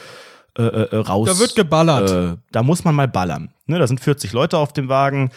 [0.59, 1.27] äh, äh, äh, raus.
[1.27, 2.11] Da wird geballert.
[2.11, 3.55] Äh, da muss man mal ballern.
[3.65, 5.31] Ne, da sind 40 Leute auf dem Wagen.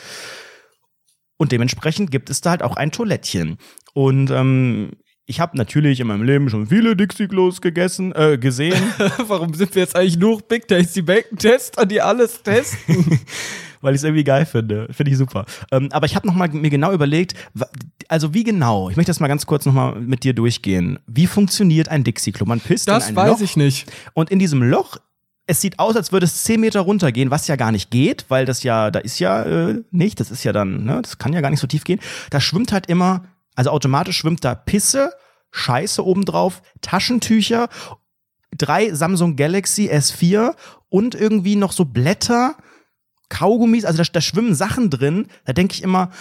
[1.37, 3.57] Und dementsprechend gibt es da halt auch ein Toilettchen.
[3.93, 8.83] Und ähm, ich habe natürlich in meinem Leben schon viele Dixie-Klos gegessen, äh, gesehen.
[9.27, 13.21] Warum sind wir jetzt eigentlich nur Big Tasty Bacon Tester, die alles testen?
[13.85, 14.87] weil ich es irgendwie geil finde.
[14.91, 15.45] Finde ich super.
[15.71, 17.33] Ähm, aber ich habe noch mal mir genau überlegt,
[18.09, 20.99] also wie genau, ich möchte das mal ganz kurz noch mal mit dir durchgehen.
[21.07, 22.45] Wie funktioniert ein Dixie-Klo?
[22.45, 23.91] Man pisst Das in ein weiß Loch ich nicht.
[24.13, 24.97] und in diesem Loch,
[25.47, 28.45] es sieht aus, als würde es 10 Meter runtergehen, was ja gar nicht geht, weil
[28.45, 31.41] das ja, da ist ja äh, nicht, das ist ja dann, ne, das kann ja
[31.41, 31.99] gar nicht so tief gehen.
[32.31, 33.25] Da schwimmt halt immer,
[33.55, 35.11] also automatisch schwimmt da Pisse,
[35.51, 37.69] Scheiße obendrauf, Taschentücher,
[38.57, 40.53] drei Samsung Galaxy S4
[40.89, 42.55] und irgendwie noch so Blätter,
[43.29, 46.11] Kaugummis, also da, da schwimmen Sachen drin, da denke ich immer,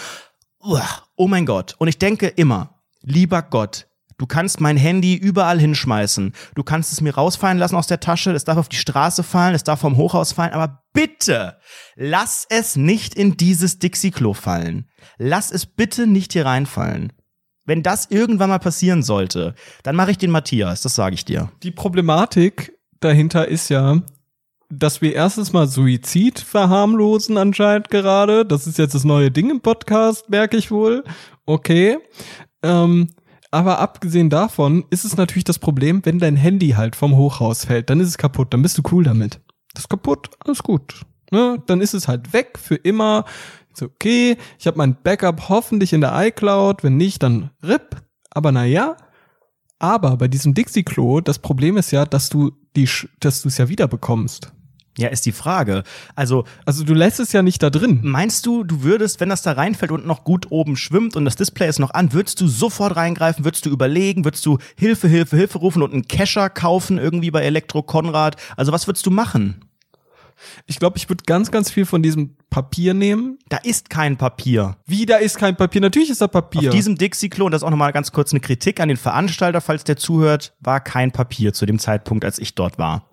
[1.16, 1.74] oh mein Gott.
[1.78, 3.86] Und ich denke immer, lieber Gott,
[4.18, 6.32] du kannst mein Handy überall hinschmeißen.
[6.54, 9.54] Du kannst es mir rausfallen lassen aus der Tasche, es darf auf die Straße fallen,
[9.54, 11.58] es darf vom Hochhaus fallen, aber bitte,
[11.96, 14.88] lass es nicht in dieses Dixie-Klo fallen.
[15.18, 17.12] Lass es bitte nicht hier reinfallen.
[17.66, 21.50] Wenn das irgendwann mal passieren sollte, dann mache ich den Matthias, das sage ich dir.
[21.62, 24.02] Die Problematik dahinter ist ja,
[24.70, 28.44] dass wir erstens mal Suizid verharmlosen anscheinend gerade.
[28.44, 31.04] Das ist jetzt das neue Ding im Podcast, merke ich wohl.
[31.46, 31.98] Okay.
[32.62, 33.10] Ähm,
[33.50, 37.88] aber abgesehen davon ist es natürlich das Problem, wenn dein Handy halt vom Hochhaus fällt,
[37.88, 39.40] dann ist es kaputt, dann bist du cool damit.
[39.74, 41.02] Das ist kaputt, alles gut.
[41.30, 41.62] Ne?
[41.66, 43.24] Dann ist es halt weg für immer.
[43.72, 47.96] Ist okay, ich habe mein Backup hoffentlich in der iCloud, wenn nicht, dann RIP.
[48.30, 48.96] Aber naja,
[49.78, 52.88] aber bei diesem Dixie-Klo, das Problem ist ja, dass du die,
[53.20, 54.52] dass du es ja wieder bekommst.
[54.96, 55.82] Ja, ist die Frage.
[56.14, 58.00] Also, Also du lässt es ja nicht da drin.
[58.04, 61.34] Meinst du, du würdest, wenn das da reinfällt und noch gut oben schwimmt und das
[61.34, 65.36] Display ist noch an, würdest du sofort reingreifen, würdest du überlegen, würdest du Hilfe, Hilfe,
[65.36, 68.36] Hilfe rufen und einen Kescher kaufen irgendwie bei Elektro Konrad?
[68.56, 69.63] Also was würdest du machen?
[70.66, 73.38] Ich glaube, ich würde ganz, ganz viel von diesem Papier nehmen.
[73.48, 74.76] Da ist kein Papier.
[74.86, 75.80] Wie, da ist kein Papier.
[75.80, 76.68] Natürlich ist da Papier.
[76.68, 79.60] Auf diesem Dixie-Klo, und das ist auch nochmal ganz kurz eine Kritik an den Veranstalter,
[79.60, 83.08] falls der zuhört, war kein Papier zu dem Zeitpunkt, als ich dort war.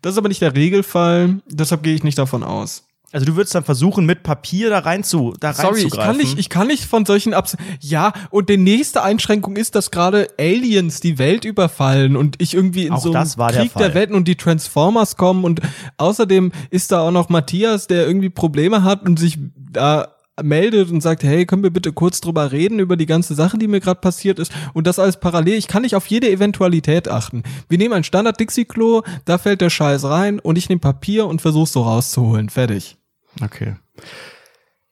[0.00, 2.86] das ist aber nicht der Regelfall, deshalb gehe ich nicht davon aus.
[3.12, 6.38] Also du würdest dann versuchen, mit Papier da rein zu, da Sorry, ich kann nicht,
[6.38, 7.58] ich kann nicht von solchen Abs.
[7.80, 12.86] Ja, und die nächste Einschränkung ist, dass gerade Aliens die Welt überfallen und ich irgendwie
[12.86, 13.94] in Auch so einem der Krieg der, Fall.
[13.94, 15.60] Welten und die Transformers kommen und
[15.98, 20.08] außerdem ist da auch noch Matthias, der irgendwie Probleme hat und sich da
[20.42, 23.68] meldet und sagt, hey, können wir bitte kurz drüber reden über die ganze Sache, die
[23.68, 25.54] mir gerade passiert ist und das alles parallel.
[25.54, 27.42] Ich kann nicht auf jede Eventualität achten.
[27.68, 31.26] Wir nehmen ein Standard Dixie Klo, da fällt der Scheiß rein und ich nehme Papier
[31.26, 32.48] und versuch's so rauszuholen.
[32.48, 32.96] Fertig.
[33.42, 33.76] Okay.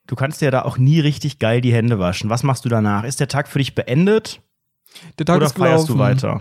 [0.06, 2.30] Du kannst dir da auch nie richtig geil die Hände waschen.
[2.30, 3.04] Was machst du danach?
[3.04, 4.40] Ist der Tag für dich beendet
[5.18, 6.22] Der Tag oder ist feierst du gelaufen.
[6.22, 6.40] weiter?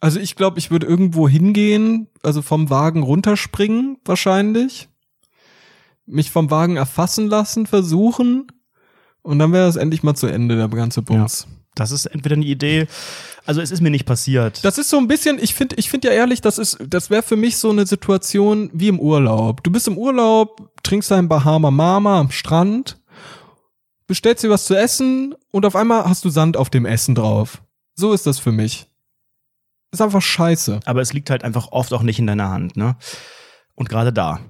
[0.00, 4.88] Also ich glaube, ich würde irgendwo hingehen, also vom Wagen runterspringen wahrscheinlich,
[6.04, 8.48] mich vom Wagen erfassen lassen, versuchen
[9.22, 11.48] und dann wäre es endlich mal zu Ende, der ganze Bums.
[11.76, 12.88] Das ist entweder eine Idee,
[13.44, 14.64] also es ist mir nicht passiert.
[14.64, 17.22] Das ist so ein bisschen, ich finde, ich finde ja ehrlich, das ist, das wäre
[17.22, 19.62] für mich so eine Situation wie im Urlaub.
[19.62, 22.98] Du bist im Urlaub, trinkst dein Bahama Mama am Strand,
[24.06, 27.62] bestellst dir was zu essen und auf einmal hast du Sand auf dem Essen drauf.
[27.94, 28.86] So ist das für mich.
[29.92, 30.80] Ist einfach scheiße.
[30.84, 32.96] Aber es liegt halt einfach oft auch nicht in deiner Hand, ne?
[33.74, 34.40] Und gerade da.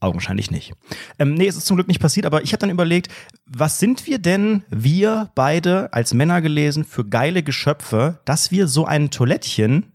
[0.00, 0.72] Augenscheinlich nicht.
[1.18, 3.08] Ähm, nee, es ist zum Glück nicht passiert, aber ich habe dann überlegt,
[3.46, 8.84] was sind wir denn, wir beide als Männer gelesen, für geile Geschöpfe, dass wir so
[8.84, 9.92] ein Toilettchen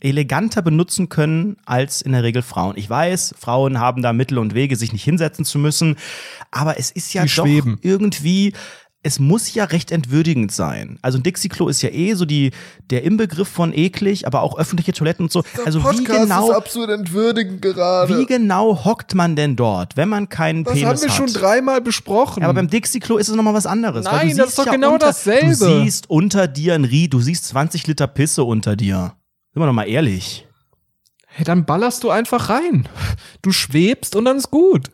[0.00, 2.76] eleganter benutzen können als in der Regel Frauen.
[2.76, 5.96] Ich weiß, Frauen haben da Mittel und Wege, sich nicht hinsetzen zu müssen,
[6.50, 7.78] aber es ist ja Die doch schweben.
[7.80, 8.52] irgendwie
[9.04, 10.98] es muss ja recht entwürdigend sein.
[11.02, 12.52] Also ein Dixie-Klo ist ja eh so die,
[12.88, 15.44] der Inbegriff von eklig, aber auch öffentliche Toiletten und so.
[15.64, 18.18] also wie genau, absolut entwürdigend gerade.
[18.18, 21.16] wie genau hockt man denn dort, wenn man keinen das Penis haben wir hat?
[21.16, 22.40] schon dreimal besprochen.
[22.40, 24.04] Ja, aber beim Dixie-Klo ist es nochmal was anderes.
[24.06, 25.54] Nein, das ist doch ja genau unter, dasselbe.
[25.54, 29.12] Du siehst unter dir ein Rie, du siehst 20 Liter Pisse unter dir.
[29.52, 30.46] Sind wir doch mal ehrlich.
[31.26, 32.88] hey, dann ballerst du einfach rein.
[33.42, 34.88] Du schwebst und dann ist gut.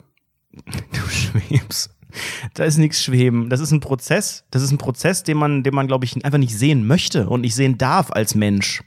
[0.92, 1.90] Du schwebst.
[2.54, 3.48] Da ist nichts schweben.
[3.50, 4.44] Das ist ein Prozess.
[4.50, 7.42] Das ist ein Prozess, den man, den man, glaube ich, einfach nicht sehen möchte und
[7.42, 8.82] nicht sehen darf als Mensch.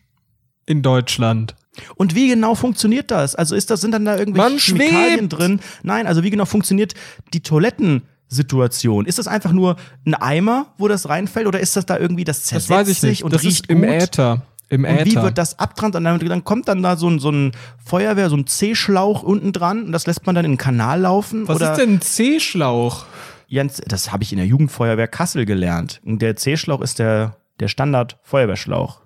[0.65, 1.55] In Deutschland.
[1.95, 3.35] Und wie genau funktioniert das?
[3.35, 5.59] Also ist das, sind dann da irgendwelche Chemikalien drin?
[5.81, 6.93] Nein, also wie genau funktioniert
[7.33, 9.05] die Toilettensituation?
[9.05, 12.39] Ist das einfach nur ein Eimer, wo das reinfällt, oder ist das da irgendwie das
[12.41, 13.23] Das zersetzt weiß ich sich nicht.
[13.23, 13.89] und das riecht ist im gut?
[13.89, 14.41] Äther.
[14.73, 15.05] Im Und Äther.
[15.05, 16.13] wie wird das abtransportiert?
[16.13, 17.51] Und dann, dann kommt dann da so ein, so ein
[17.83, 21.47] Feuerwehr, so ein C-Schlauch unten dran und das lässt man dann in den Kanal laufen?
[21.47, 21.71] Was oder?
[21.71, 23.05] ist denn ein C-Schlauch?
[23.47, 26.01] Jens, das habe ich in der Jugendfeuerwehr Kassel gelernt.
[26.03, 29.01] Und der C-Schlauch ist der, der Standard-Feuerwehrschlauch,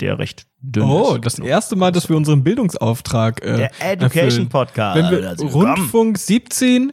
[0.00, 1.26] der recht dünn Oh, ist.
[1.26, 4.48] das erste Mal, dass wir unseren Bildungsauftrag äh, Der Education erfüllen.
[4.48, 4.96] Podcast.
[4.96, 5.74] Wenn wir Herzlich willkommen.
[5.78, 6.92] Rundfunk 17,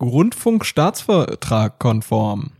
[0.00, 2.50] Rundfunkstaatsvertrag konform.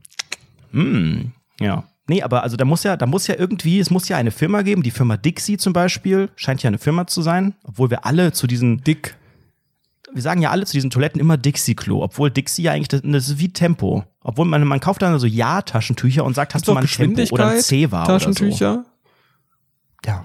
[0.72, 1.84] Hm, ja.
[2.08, 4.62] Nee, aber also da muss ja, da muss ja irgendwie, es muss ja eine Firma
[4.62, 8.32] geben, die Firma Dixie zum Beispiel, scheint ja eine Firma zu sein, obwohl wir alle
[8.32, 9.16] zu diesen, Dick.
[10.14, 13.28] wir sagen ja alle zu diesen Toiletten immer Dixie-Klo, obwohl Dixie ja eigentlich, das, das
[13.28, 14.04] ist wie Tempo.
[14.22, 17.48] Obwohl man, man kauft dann so Ja-Taschentücher und sagt, hast du mal ein Tempo oder
[17.50, 18.26] ein Geschwindigkeit, Zewa oder so.
[18.26, 18.84] Taschentücher.
[20.06, 20.24] Ja.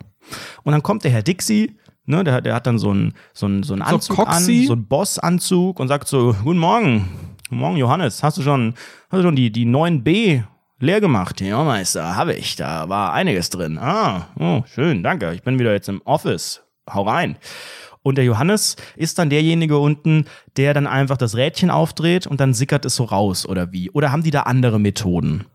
[0.64, 3.64] Und dann kommt der Herr Dixie, ne, der, der hat dann so einen so einen,
[3.64, 4.66] so einen So Anzug an, Coxy.
[4.68, 7.10] so einen Boss-Anzug und sagt so, guten Morgen,
[7.50, 8.74] guten Morgen Johannes, hast du schon,
[9.10, 10.44] hast du schon die, die 9b
[10.84, 11.42] leer gemacht?
[11.42, 13.78] Ja, Meister, habe ich, da war einiges drin.
[13.78, 16.62] Ah, oh, schön, danke, ich bin wieder jetzt im Office,
[16.92, 17.38] hau rein.
[18.04, 20.26] Und der Johannes ist dann derjenige unten,
[20.58, 23.90] der dann einfach das Rädchen aufdreht und dann sickert es so raus oder wie?
[23.92, 25.46] Oder haben die da andere Methoden?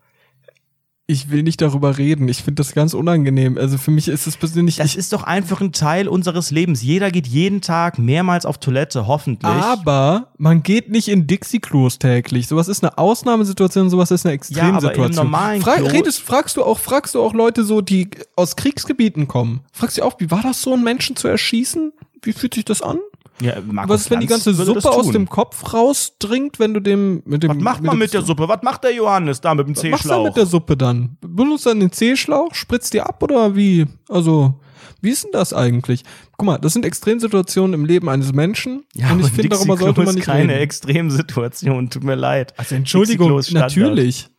[1.11, 2.29] Ich will nicht darüber reden.
[2.29, 3.57] Ich finde das ganz unangenehm.
[3.57, 4.75] Also für mich ist es persönlich.
[4.75, 6.83] Das ist doch einfach ein Teil unseres Lebens.
[6.83, 9.51] Jeder geht jeden Tag mehrmals auf Toilette, hoffentlich.
[9.51, 12.47] aber man geht nicht in Dixie-Klos täglich.
[12.47, 15.09] Sowas ist eine Ausnahmesituation, sowas ist eine Extremsituation.
[15.09, 19.27] im normalen Fra redest, fragst du auch, fragst du auch Leute so, die aus Kriegsgebieten
[19.27, 19.61] kommen.
[19.71, 21.91] Fragst du auch, wie war das so, einen Menschen zu erschießen?
[22.21, 22.99] Wie fühlt sich das an?
[23.41, 25.13] Ja, Markus Was ist, wenn die Lanz ganze das Suppe aus tun.
[25.13, 28.47] dem Kopf rausdringt, wenn du dem mit dem Was macht man mit der Suppe?
[28.47, 30.23] Was macht der Johannes da mit dem Was machst du denn C-Schlauch?
[30.25, 31.17] mit der Suppe dann?
[31.21, 32.53] Benutzt dann den C-Schlauch?
[32.53, 33.85] Spritzt die ab oder wie?
[34.07, 34.59] Also,
[35.01, 36.03] wie ist denn das eigentlich?
[36.37, 38.83] Guck mal, das sind Extremsituationen im Leben eines Menschen.
[38.95, 40.61] Ja, und ich aber finde, darüber Dixie-Klo sollte man ist nicht keine reden.
[40.61, 42.53] Extremsituation, tut mir leid.
[42.57, 44.29] Also Entschuldigung, natürlich.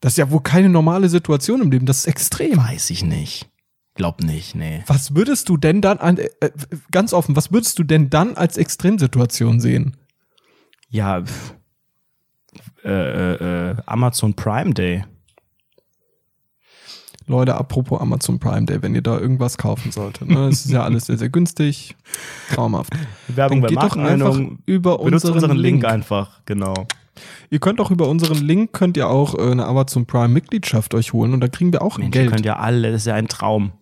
[0.00, 1.86] Das ist ja wohl keine normale Situation im Leben.
[1.86, 2.56] Das ist extrem.
[2.56, 3.48] Weiß ich nicht.
[3.96, 4.82] Glaub nicht, nee.
[4.86, 6.50] Was würdest du denn dann, an, äh, äh,
[6.90, 9.96] ganz offen, was würdest du denn dann als Extremsituation sehen?
[10.88, 11.54] Ja, pff.
[12.84, 15.04] äh, äh, äh, Amazon Prime Day.
[17.28, 20.28] Leute, apropos Amazon Prime Day, wenn ihr da irgendwas kaufen solltet.
[20.28, 20.46] Ne?
[20.46, 21.96] Es ist ja alles sehr, sehr günstig.
[22.54, 22.92] Traumhaft.
[23.26, 25.82] Werbung Dann bei geht doch einfach über unseren, unseren Link.
[25.82, 25.84] Link.
[25.92, 26.74] einfach, genau.
[27.50, 31.12] Ihr könnt auch über unseren Link, könnt ihr auch äh, eine Amazon Prime Mitgliedschaft euch
[31.14, 32.30] holen und da kriegen wir auch Mensch, ihr Geld.
[32.30, 33.72] könnt ja alle, das ist ja ein Traum.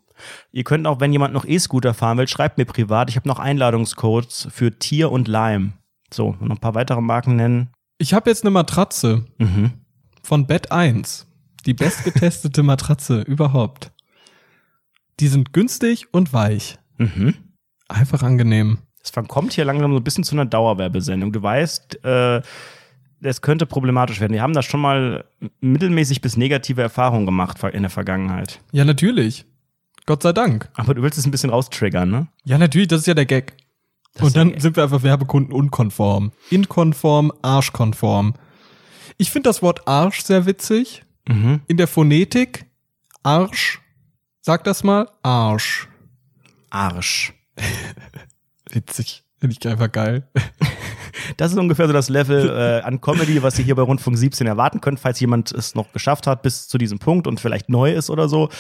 [0.53, 3.11] Ihr könnt auch, wenn jemand noch E-Scooter fahren will, schreibt mir privat.
[3.11, 5.72] Ich habe noch Einladungscodes für Tier und Lime.
[6.12, 7.70] So, noch ein paar weitere Marken nennen.
[7.99, 9.72] Ich habe jetzt eine Matratze Mhm.
[10.22, 11.27] von Bett 1.
[11.66, 13.91] Die bestgetestete Matratze überhaupt.
[15.20, 16.77] Die sind günstig und weich.
[16.99, 17.35] Mhm.
[17.89, 18.79] Einfach angenehm.
[19.03, 21.33] Es verkommt hier langsam so ein bisschen zu einer Dauerwerbesendung.
[21.33, 22.43] Du weißt, äh,
[23.20, 24.33] es könnte problematisch werden.
[24.33, 25.25] Wir haben da schon mal
[25.61, 28.61] mittelmäßig bis negative Erfahrungen gemacht in der Vergangenheit.
[28.72, 29.45] Ja, natürlich.
[30.07, 30.68] Gott sei Dank.
[30.74, 32.28] Aber du willst es ein bisschen raustriggern, ne?
[32.44, 33.57] Ja, natürlich, das ist ja der Gag.
[34.14, 34.61] Das und dann Gag.
[34.62, 36.32] sind wir einfach Werbekunden unkonform.
[36.50, 38.34] Inkonform, arschkonform.
[39.16, 41.05] Ich finde das Wort Arsch sehr witzig.
[41.28, 41.62] Mhm.
[41.66, 42.66] In der Phonetik,
[43.22, 43.80] Arsch.
[44.40, 45.88] Sag das mal, Arsch.
[46.70, 47.32] Arsch.
[48.70, 49.24] Witzig.
[49.45, 50.26] Finde ich einfach geil.
[51.36, 52.49] Das ist ungefähr so das Level
[52.82, 55.92] äh, an Comedy, was ihr hier bei Rundfunk 17 erwarten könnt, falls jemand es noch
[55.92, 58.51] geschafft hat bis zu diesem Punkt und vielleicht neu ist oder so.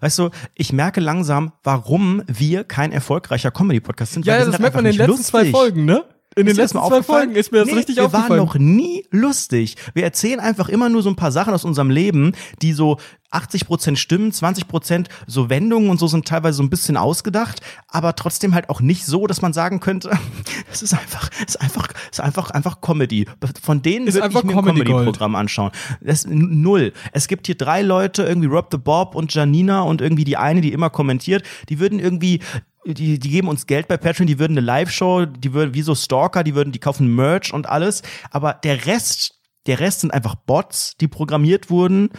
[0.00, 4.26] Weißt du, ich merke langsam, warum wir kein erfolgreicher Comedy-Podcast sind.
[4.26, 5.54] Ja, das merkt man in den letzten nicht zwei lustig.
[5.54, 6.04] Folgen, ne?
[6.36, 7.02] In den letzten zwei?
[7.02, 8.30] Folgen ist mir das nee, richtig wir aufgefallen.
[8.30, 9.76] waren noch nie lustig.
[9.94, 12.32] Wir erzählen einfach immer nur so ein paar Sachen aus unserem Leben,
[12.62, 12.98] die so
[13.34, 18.54] 80% stimmen, 20% so Wendungen und so sind teilweise so ein bisschen ausgedacht, aber trotzdem
[18.54, 20.10] halt auch nicht so, dass man sagen könnte,
[20.72, 23.26] es ist einfach, es ist einfach, es ist einfach, einfach Comedy.
[23.62, 24.64] Von denen Ist würde ich einfach mir ein.
[24.64, 25.72] Comedy-Programm anschauen.
[26.00, 26.92] Das null.
[27.12, 30.60] Es gibt hier drei Leute, irgendwie Rob the Bob und Janina und irgendwie die eine,
[30.60, 32.40] die immer kommentiert, die würden irgendwie
[32.86, 35.94] die, die geben uns Geld bei Patreon, die würden eine Live-Show, die würden wie so
[35.94, 38.02] Stalker, die würden, die kaufen Merch und alles.
[38.30, 42.10] Aber der Rest, der Rest sind einfach Bots, die programmiert wurden.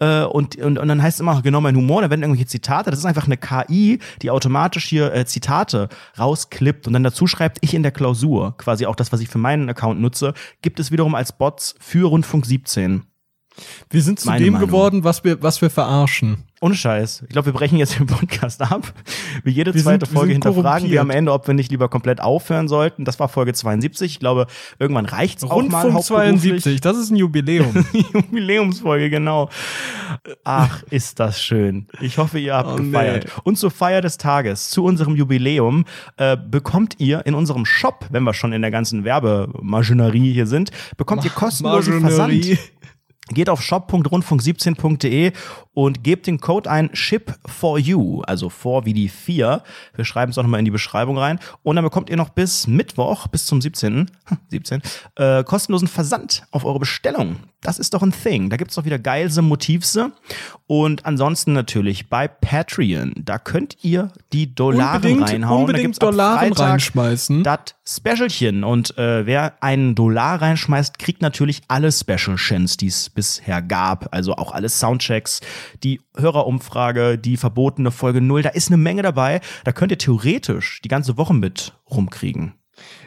[0.00, 2.90] Äh, und, und, und dann heißt es immer, genau mein Humor, da werden irgendwelche Zitate.
[2.90, 7.58] Das ist einfach eine KI, die automatisch hier äh, Zitate rausklippt und dann dazu schreibt,
[7.60, 10.90] ich in der Klausur, quasi auch das, was ich für meinen Account nutze, gibt es
[10.90, 13.04] wiederum als Bots für Rundfunk 17.
[13.90, 14.68] Wir sind zu Meine dem Meinung.
[14.68, 16.44] geworden, was wir, was wir verarschen.
[16.60, 17.22] Ohne Scheiß.
[17.24, 18.94] Ich glaube, wir brechen jetzt den Podcast ab.
[19.44, 21.10] Wie jede Wir zweite sind- wir Folge sind hinterfragen wir am.
[21.10, 23.04] Ende, ob wir nicht lieber komplett aufhören sollten.
[23.04, 24.12] Das war Folge 72.
[24.12, 24.46] Ich glaube,
[24.78, 26.62] irgendwann reicht's auch mal Rundfunk hauptberuflich.
[26.62, 27.84] 72, das ist ein Jubiläum.
[28.14, 29.50] Jubiläumsfolge, genau.
[30.44, 31.86] Ach, ist das schön.
[32.00, 33.24] Ich hoffe, ihr habt Oh, gefeiert.
[33.26, 33.30] nee.
[33.44, 35.84] Und zur Feier des Tages, zu unserem Jubiläum,
[36.16, 40.70] äh, bekommt ihr in unserem Shop, wenn wir schon in der ganzen Werbemaschinerie hier sind,
[40.96, 42.44] bekommt ihr kostenlosen Versand.
[43.28, 45.32] Geht auf shop.rundfunk17.de
[45.72, 49.62] und gebt den Code ein Ship for you, also for wie die 4.
[49.94, 51.40] Wir schreiben es auch nochmal in die Beschreibung rein.
[51.62, 54.10] Und dann bekommt ihr noch bis Mittwoch, bis zum 17.
[54.50, 54.82] 17
[55.16, 57.36] äh, kostenlosen Versand auf eure Bestellung.
[57.60, 58.50] Das ist doch ein Thing.
[58.50, 60.12] Da gibt's doch wieder geilse Motivse.
[60.66, 63.14] Und ansonsten natürlich bei Patreon.
[63.16, 65.66] Da könnt ihr die Dollaren Unbedingt, reinhauen.
[65.66, 67.42] da unbedingt ab Dollaren reinschmeißen.
[67.42, 68.64] das Specialchen.
[68.64, 74.14] Und äh, wer einen Dollar reinschmeißt, kriegt natürlich alle Specialchens, die es bisher gab.
[74.14, 75.40] Also auch alle Soundchecks,
[75.82, 78.42] die Hörerumfrage, die verbotene Folge 0.
[78.42, 79.40] Da ist eine Menge dabei.
[79.64, 82.54] Da könnt ihr theoretisch die ganze Woche mit rumkriegen.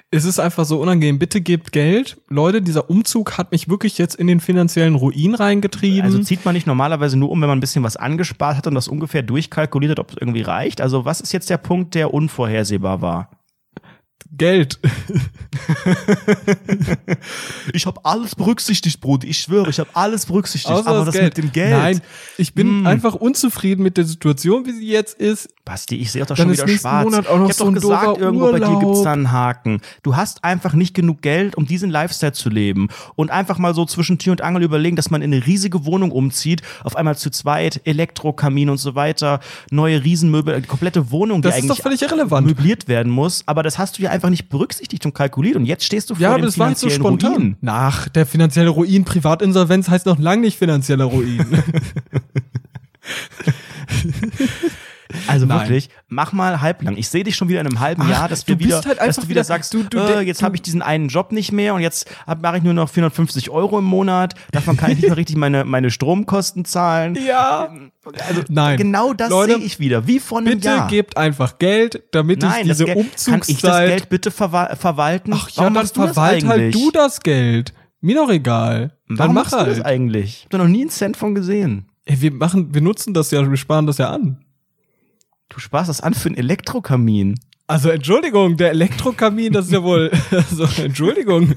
[0.10, 1.20] Es ist einfach so unangenehm.
[1.20, 2.18] Bitte gebt Geld.
[2.30, 6.03] Leute, dieser Umzug hat mich wirklich jetzt in den finanziellen Ruin reingetrieben.
[6.03, 8.76] Also zieht man nicht normalerweise nur um, wenn man ein bisschen was angespart hat und
[8.76, 10.80] das ungefähr durchkalkuliert hat, ob es irgendwie reicht?
[10.80, 13.36] Also was ist jetzt der Punkt, der unvorhersehbar war?
[14.36, 14.80] Geld.
[17.74, 19.28] Ich habe alles berücksichtigt, Bruder.
[19.28, 20.72] Ich schwöre, ich habe alles berücksichtigt.
[20.72, 20.89] Außer
[21.72, 22.01] Nein,
[22.38, 22.88] ich bin Hm.
[22.88, 25.49] einfach unzufrieden mit der Situation, wie sie jetzt ist.
[25.68, 27.03] Basti, ich sehe doch Dann schon wieder schwarz.
[27.03, 28.80] Monat auch noch ich hab so doch gesagt, irgendwo bei dir Urlaub.
[28.80, 29.82] gibt's da einen Haken.
[30.01, 32.88] Du hast einfach nicht genug Geld, um diesen Lifestyle zu leben.
[33.15, 36.11] Und einfach mal so zwischen Tür und Angel überlegen, dass man in eine riesige Wohnung
[36.11, 41.49] umzieht, auf einmal zu zweit, Elektrokamin und so weiter, neue Riesenmöbel, eine komplette Wohnung, die
[41.49, 42.47] Das ist eigentlich doch völlig irrelevant.
[42.47, 43.43] möbliert werden muss.
[43.45, 45.57] Aber das hast du ja einfach nicht berücksichtigt und kalkuliert.
[45.57, 47.34] Und jetzt stehst du vor Ja, dem aber das war jetzt so spontan.
[47.34, 47.57] Ruin.
[47.59, 51.45] Nach der finanzielle Ruin, Privatinsolvenz heißt noch lange nicht finanzieller Ruin.
[55.28, 55.59] Also Nein.
[55.61, 56.97] wirklich, mach mal halblang.
[56.97, 59.15] Ich sehe dich schon wieder in einem halben Ach, Jahr, dass du wieder, halt dass
[59.17, 61.82] du wieder sagst, du- du- äh, jetzt habe ich diesen einen Job nicht mehr und
[61.82, 62.09] jetzt
[62.41, 64.36] mache ich nur noch 450 Euro im Monat.
[64.51, 67.17] Davon kann ich nicht mehr richtig meine, meine Stromkosten zahlen.
[67.28, 67.69] ja.
[68.28, 68.78] Also Nein.
[68.78, 70.88] genau das sehe ich wieder, wie vor einem Bitte Jahr.
[70.88, 73.89] gebt einfach Geld, damit Nein, ich das diese Geld, kann ich das Umzugszeit.
[73.89, 75.34] Geld bitte verwa verwalten?
[75.34, 77.73] Ach ja, Warum dann verwalt halt du das Geld.
[77.99, 78.93] Mir doch egal.
[79.09, 79.86] Dann Warum mach machst du das halt.
[79.86, 80.25] eigentlich?
[80.38, 81.88] Ich hab da noch nie einen Cent von gesehen.
[82.05, 84.38] Ey, wir machen, wir nutzen das ja, wir sparen das ja an.
[85.50, 87.39] Du sparst das an für einen Elektrokamin.
[87.68, 91.56] Also Entschuldigung, der Elektrokamin, das ist ja wohl, also Entschuldigung.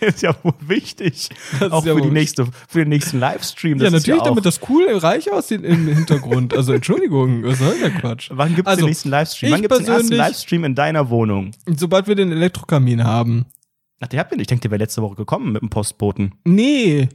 [0.00, 1.28] ist ja wohl wichtig.
[1.58, 3.78] Das Auch ja für, die nächste, für den nächsten Livestream.
[3.78, 6.54] Ja, natürlich, ja damit das cool reich aussieht im Hintergrund.
[6.54, 8.30] Also Entschuldigung, was soll der Quatsch?
[8.32, 9.52] Wann gibt's Also, den nächsten Livestream?
[9.52, 11.52] Wann gibt's den ersten Livestream in deiner Wohnung?
[11.66, 13.46] Sobald wir den Elektrokamin haben.
[14.00, 14.44] Ach, der habt ihr nicht.
[14.44, 16.34] Ich denke, der wäre letzte Woche gekommen mit dem Postboten.
[16.44, 17.08] Nee.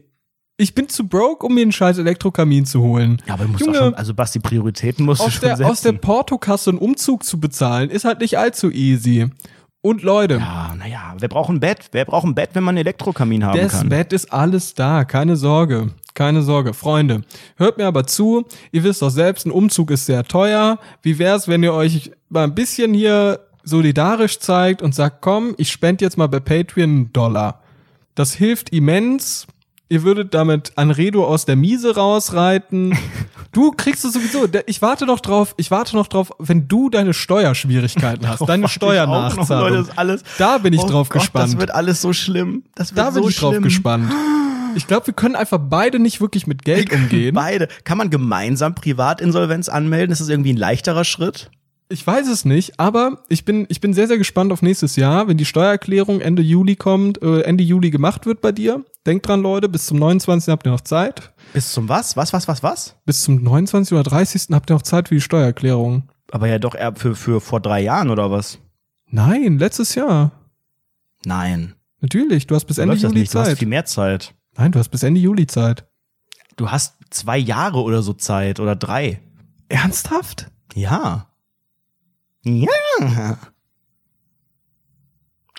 [0.58, 3.22] Ich bin zu broke, um mir einen scheiß Elektrokamin zu holen.
[3.26, 5.72] Ja, aber du musst Junge, schon, also Basti, Prioritäten musst du schon der, setzen.
[5.72, 9.30] aus der Portokasse einen Umzug zu bezahlen, ist halt nicht allzu easy.
[9.82, 11.90] Und Leute, ja, naja, wer braucht ein Bett?
[11.92, 13.90] Wer braucht ein Bett, wenn man einen Elektrokamin haben das kann?
[13.90, 15.90] Bett ist alles da, keine Sorge.
[16.14, 17.24] Keine Sorge, Freunde.
[17.58, 20.78] Hört mir aber zu, ihr wisst doch selbst, ein Umzug ist sehr teuer.
[21.02, 25.72] Wie wär's, wenn ihr euch mal ein bisschen hier solidarisch zeigt und sagt, komm, ich
[25.72, 27.62] spende jetzt mal bei Patreon einen Dollar.
[28.16, 29.48] Das hilft immens.
[29.94, 32.98] Ihr würdet damit Anredo aus der Miese rausreiten.
[33.52, 34.48] Du kriegst es sowieso.
[34.66, 38.72] Ich warte noch drauf, ich warte noch drauf, wenn du deine Steuerschwierigkeiten hast, deine ich
[38.72, 39.86] Steuernachzahlung.
[40.40, 41.54] Da bin ich oh drauf Gott, gespannt.
[41.54, 42.64] Das wird alles so schlimm.
[42.74, 43.62] Das wird Da bin so ich drauf schlimm.
[43.62, 44.12] gespannt.
[44.74, 47.36] Ich glaube, wir können einfach beide nicht wirklich mit Geld umgehen.
[47.36, 47.68] Beide.
[47.84, 50.12] Kann man gemeinsam Privatinsolvenz anmelden?
[50.12, 51.52] Ist das irgendwie ein leichterer Schritt?
[51.90, 55.28] Ich weiß es nicht, aber ich bin, ich bin sehr, sehr gespannt auf nächstes Jahr,
[55.28, 58.84] wenn die Steuererklärung Ende Juli kommt, äh, Ende Juli gemacht wird bei dir.
[59.06, 60.50] Denkt dran, Leute, bis zum 29.
[60.50, 61.34] habt ihr noch Zeit.
[61.54, 62.16] Bis zum was?
[62.16, 62.96] Was, was, was, was?
[63.06, 63.94] Bis zum 29.
[63.94, 64.48] oder 30.
[64.52, 66.10] habt ihr noch Zeit für die Steuererklärung.
[66.32, 68.60] Aber ja doch eher für, für vor drei Jahren oder was?
[69.08, 70.32] Nein, letztes Jahr.
[71.26, 71.76] Nein.
[72.00, 73.34] Natürlich, du hast bis Ende Juli nicht.
[73.34, 73.60] Du hast Zeit.
[73.60, 74.34] viel mehr Zeit.
[74.56, 75.86] Nein, du hast bis Ende Juli Zeit.
[76.56, 79.22] Du hast zwei Jahre oder so Zeit oder drei.
[79.70, 80.50] Ernsthaft?
[80.76, 81.28] Ja.
[82.44, 83.38] Ja.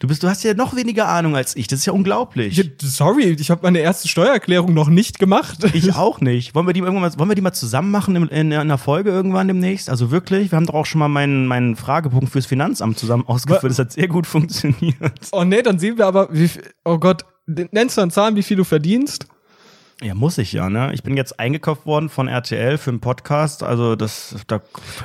[0.00, 1.68] Du bist, du hast ja noch weniger Ahnung als ich.
[1.68, 2.56] Das ist ja unglaublich.
[2.56, 5.58] Ja, sorry, ich habe meine erste Steuererklärung noch nicht gemacht.
[5.72, 6.54] Ich auch nicht.
[6.54, 9.10] Wollen wir die irgendwann mal, wollen wir die mal zusammen machen in, in, einer Folge
[9.10, 9.88] irgendwann demnächst?
[9.88, 13.70] Also wirklich, wir haben doch auch schon mal meinen, meinen Fragebogen fürs Finanzamt zusammen ausgefüllt.
[13.70, 14.96] Das hat sehr gut funktioniert.
[15.30, 16.50] Oh nee, dann sehen wir aber, wie,
[16.84, 19.28] oh Gott, nennst du an Zahlen, wie viel du verdienst?
[20.02, 20.92] Ja, muss ich ja, ne?
[20.92, 23.62] Ich bin jetzt eingekauft worden von RTL für einen Podcast.
[23.62, 24.60] Also das, da.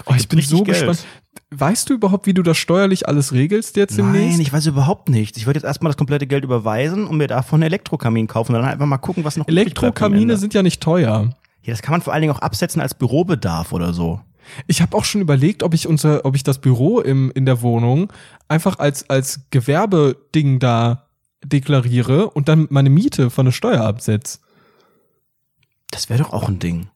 [0.05, 0.77] Oh, ich bin so Geld.
[0.77, 1.05] gespannt.
[1.51, 4.31] Weißt du überhaupt, wie du das steuerlich alles regelst jetzt demnächst?
[4.31, 5.37] Nein, ich weiß überhaupt nicht.
[5.37, 8.61] Ich würde jetzt erstmal das komplette Geld überweisen und mir davon einen Elektrokamin kaufen und
[8.61, 11.29] dann einfach mal gucken, was noch Elektrokamine sind ja nicht teuer.
[11.63, 14.21] Ja, das kann man vor allen Dingen auch absetzen als Bürobedarf oder so.
[14.67, 17.61] Ich habe auch schon überlegt, ob ich unser, ob ich das Büro im, in der
[17.61, 18.11] Wohnung
[18.47, 21.09] einfach als, als Gewerbeding da
[21.43, 24.39] deklariere und dann meine Miete von der Steuer absetze.
[25.91, 26.89] Das wäre doch auch ein Ding.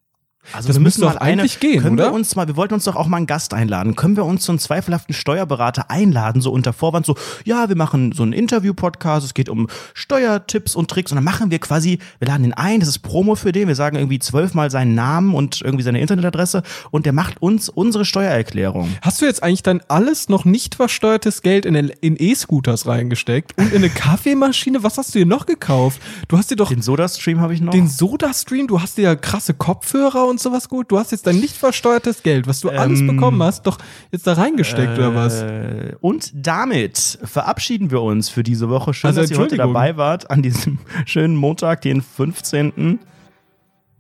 [0.52, 2.10] Also Das wir müsste müssen doch eine, eigentlich gehen, können oder?
[2.10, 3.96] Wir uns mal, wir wollten uns doch auch mal einen Gast einladen.
[3.96, 7.16] Können wir uns so einen zweifelhaften Steuerberater einladen, so unter Vorwand, so,
[7.46, 11.50] ja, wir machen so einen Interview-Podcast, es geht um Steuertipps und Tricks und dann machen
[11.50, 14.70] wir quasi, wir laden ihn ein, das ist Promo für den, wir sagen irgendwie zwölfmal
[14.70, 18.96] seinen Namen und irgendwie seine Internetadresse und der macht uns unsere Steuererklärung.
[19.02, 23.72] Hast du jetzt eigentlich dein alles noch nicht versteuertes Geld in, in E-Scooters reingesteckt und
[23.72, 24.84] in eine Kaffeemaschine?
[24.84, 26.02] Was hast du dir noch gekauft?
[26.28, 27.72] Du hast dir doch Den Soda-Stream habe ich noch.
[27.72, 30.92] den Soda-Stream, du hast dir ja krasse Kopfhörer und sowas gut.
[30.92, 33.78] Du hast jetzt dein nicht versteuertes Geld, was du alles Ähm, bekommen hast, doch
[34.12, 35.42] jetzt da reingesteckt oder was?
[35.42, 38.94] Äh, Und damit verabschieden wir uns für diese Woche.
[38.94, 43.00] Schön, Also, dass ihr heute dabei wart an diesem schönen Montag, den 15.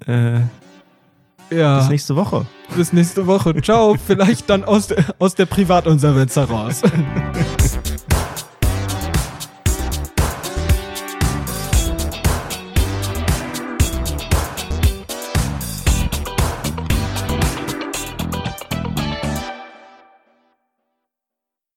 [0.06, 0.40] Äh,
[1.52, 2.46] Ja, bis nächste Woche.
[2.76, 3.54] bis nächste Woche.
[3.62, 6.82] Ciao, vielleicht dann aus der, aus der Privatinsolvenz heraus.